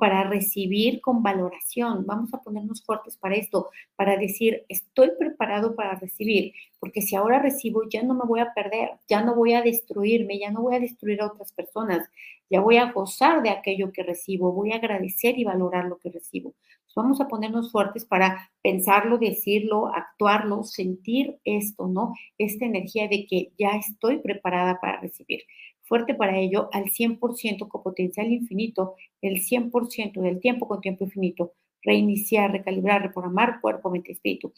Para 0.00 0.24
recibir 0.24 1.02
con 1.02 1.22
valoración. 1.22 2.06
Vamos 2.06 2.32
a 2.32 2.42
ponernos 2.42 2.82
fuertes 2.82 3.18
para 3.18 3.36
esto, 3.36 3.68
para 3.96 4.16
decir, 4.16 4.64
estoy 4.68 5.10
preparado 5.18 5.74
para 5.74 5.94
recibir, 5.94 6.54
porque 6.80 7.02
si 7.02 7.14
ahora 7.16 7.38
recibo, 7.38 7.82
ya 7.88 8.02
no 8.02 8.14
me 8.14 8.24
voy 8.24 8.40
a 8.40 8.54
perder, 8.54 8.92
ya 9.06 9.20
no 9.20 9.34
voy 9.34 9.52
a 9.52 9.60
destruirme, 9.60 10.38
ya 10.38 10.50
no 10.50 10.62
voy 10.62 10.76
a 10.76 10.80
destruir 10.80 11.20
a 11.20 11.26
otras 11.26 11.52
personas, 11.52 12.08
ya 12.48 12.60
voy 12.60 12.78
a 12.78 12.92
gozar 12.92 13.42
de 13.42 13.50
aquello 13.50 13.92
que 13.92 14.02
recibo, 14.02 14.52
voy 14.52 14.72
a 14.72 14.76
agradecer 14.76 15.38
y 15.38 15.44
valorar 15.44 15.84
lo 15.84 15.98
que 15.98 16.10
recibo. 16.10 16.54
Vamos 16.96 17.20
a 17.20 17.26
ponernos 17.26 17.72
fuertes 17.72 18.04
para 18.04 18.50
pensarlo, 18.62 19.18
decirlo, 19.18 19.88
actuarlo, 19.88 20.62
sentir 20.62 21.38
esto, 21.44 21.88
¿no? 21.88 22.14
Esta 22.38 22.64
energía 22.64 23.08
de 23.08 23.26
que 23.26 23.52
ya 23.58 23.70
estoy 23.70 24.18
preparada 24.18 24.80
para 24.80 25.00
recibir 25.00 25.42
fuerte 25.84 26.14
para 26.14 26.38
ello 26.38 26.68
al 26.72 26.84
100% 26.84 27.68
con 27.68 27.82
potencial 27.82 28.26
infinito, 28.32 28.94
el 29.20 29.40
100% 29.40 30.20
del 30.20 30.40
tiempo 30.40 30.66
con 30.66 30.80
tiempo 30.80 31.04
infinito, 31.04 31.52
reiniciar, 31.82 32.50
recalibrar, 32.52 33.02
reprogramar 33.02 33.60
cuerpo, 33.60 33.90
mente, 33.90 34.12
espíritu. 34.12 34.52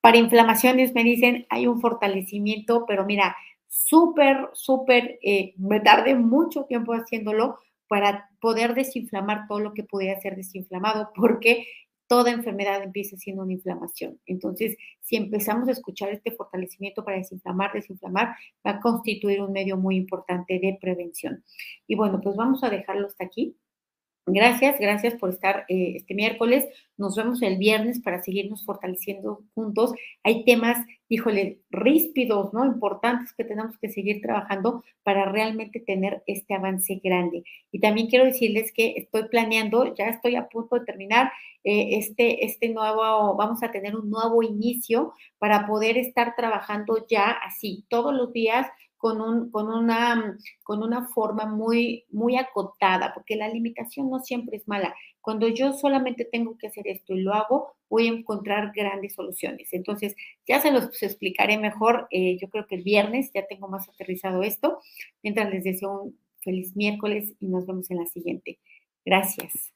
Para 0.00 0.18
inflamaciones 0.18 0.94
me 0.94 1.04
dicen, 1.04 1.46
hay 1.50 1.66
un 1.66 1.80
fortalecimiento, 1.80 2.86
pero 2.86 3.04
mira, 3.04 3.36
súper, 3.66 4.48
súper, 4.52 5.18
eh, 5.22 5.54
me 5.58 5.80
tardé 5.80 6.14
mucho 6.14 6.64
tiempo 6.64 6.92
haciéndolo 6.92 7.58
para 7.86 8.30
poder 8.40 8.74
desinflamar 8.74 9.46
todo 9.48 9.60
lo 9.60 9.74
que 9.74 9.82
pudiera 9.82 10.20
ser 10.20 10.36
desinflamado, 10.36 11.10
porque 11.14 11.66
toda 12.10 12.32
enfermedad 12.32 12.82
empieza 12.82 13.16
siendo 13.16 13.44
una 13.44 13.52
inflamación. 13.52 14.18
Entonces, 14.26 14.76
si 15.00 15.14
empezamos 15.14 15.68
a 15.68 15.70
escuchar 15.70 16.10
este 16.10 16.32
fortalecimiento 16.32 17.04
para 17.04 17.18
desinflamar, 17.18 17.72
desinflamar, 17.72 18.34
va 18.66 18.72
a 18.72 18.80
constituir 18.80 19.40
un 19.40 19.52
medio 19.52 19.76
muy 19.76 19.94
importante 19.94 20.58
de 20.58 20.76
prevención. 20.80 21.44
Y 21.86 21.94
bueno, 21.94 22.20
pues 22.20 22.34
vamos 22.34 22.64
a 22.64 22.68
dejarlo 22.68 23.06
hasta 23.06 23.24
aquí. 23.24 23.56
Gracias, 24.26 24.78
gracias 24.78 25.14
por 25.14 25.30
estar 25.30 25.64
eh, 25.68 25.94
este 25.96 26.14
miércoles. 26.14 26.66
Nos 26.96 27.16
vemos 27.16 27.42
el 27.42 27.56
viernes 27.56 28.00
para 28.00 28.22
seguirnos 28.22 28.64
fortaleciendo 28.64 29.42
juntos. 29.54 29.92
Hay 30.22 30.44
temas, 30.44 30.86
híjole, 31.08 31.60
ríspidos, 31.70 32.52
¿no? 32.52 32.64
Importantes 32.64 33.32
que 33.32 33.44
tenemos 33.44 33.76
que 33.78 33.88
seguir 33.88 34.20
trabajando 34.20 34.84
para 35.02 35.24
realmente 35.24 35.80
tener 35.80 36.22
este 36.26 36.54
avance 36.54 37.00
grande. 37.02 37.42
Y 37.72 37.80
también 37.80 38.08
quiero 38.08 38.26
decirles 38.26 38.72
que 38.72 38.94
estoy 38.96 39.28
planeando, 39.28 39.94
ya 39.94 40.06
estoy 40.06 40.36
a 40.36 40.48
punto 40.48 40.78
de 40.78 40.84
terminar 40.84 41.32
eh, 41.64 41.98
este, 41.98 42.44
este 42.44 42.68
nuevo, 42.68 43.36
vamos 43.36 43.62
a 43.62 43.70
tener 43.70 43.96
un 43.96 44.10
nuevo 44.10 44.42
inicio 44.42 45.12
para 45.38 45.66
poder 45.66 45.96
estar 45.98 46.36
trabajando 46.36 47.06
ya 47.08 47.30
así 47.30 47.84
todos 47.88 48.14
los 48.14 48.32
días 48.32 48.66
con, 49.00 49.22
un, 49.22 49.50
con, 49.50 49.68
una, 49.68 50.36
con 50.62 50.82
una 50.82 51.08
forma 51.08 51.46
muy, 51.46 52.04
muy 52.10 52.36
acotada, 52.36 53.14
porque 53.14 53.34
la 53.34 53.48
limitación 53.48 54.10
no 54.10 54.20
siempre 54.20 54.58
es 54.58 54.68
mala. 54.68 54.94
Cuando 55.22 55.48
yo 55.48 55.72
solamente 55.72 56.26
tengo 56.26 56.58
que 56.58 56.66
hacer 56.66 56.86
esto 56.86 57.14
y 57.14 57.22
lo 57.22 57.32
hago, 57.32 57.72
voy 57.88 58.08
a 58.08 58.12
encontrar 58.12 58.72
grandes 58.74 59.14
soluciones. 59.14 59.72
Entonces, 59.72 60.14
ya 60.46 60.60
se 60.60 60.70
los 60.70 61.02
explicaré 61.02 61.56
mejor. 61.56 62.08
Eh, 62.10 62.36
yo 62.38 62.50
creo 62.50 62.66
que 62.66 62.74
el 62.74 62.82
viernes 62.82 63.30
ya 63.34 63.46
tengo 63.46 63.68
más 63.68 63.88
aterrizado 63.88 64.42
esto. 64.42 64.80
Mientras 65.22 65.50
les 65.50 65.64
deseo 65.64 66.02
un 66.02 66.18
feliz 66.42 66.76
miércoles 66.76 67.32
y 67.40 67.46
nos 67.46 67.66
vemos 67.66 67.90
en 67.90 67.96
la 67.96 68.06
siguiente. 68.06 68.58
Gracias. 69.06 69.72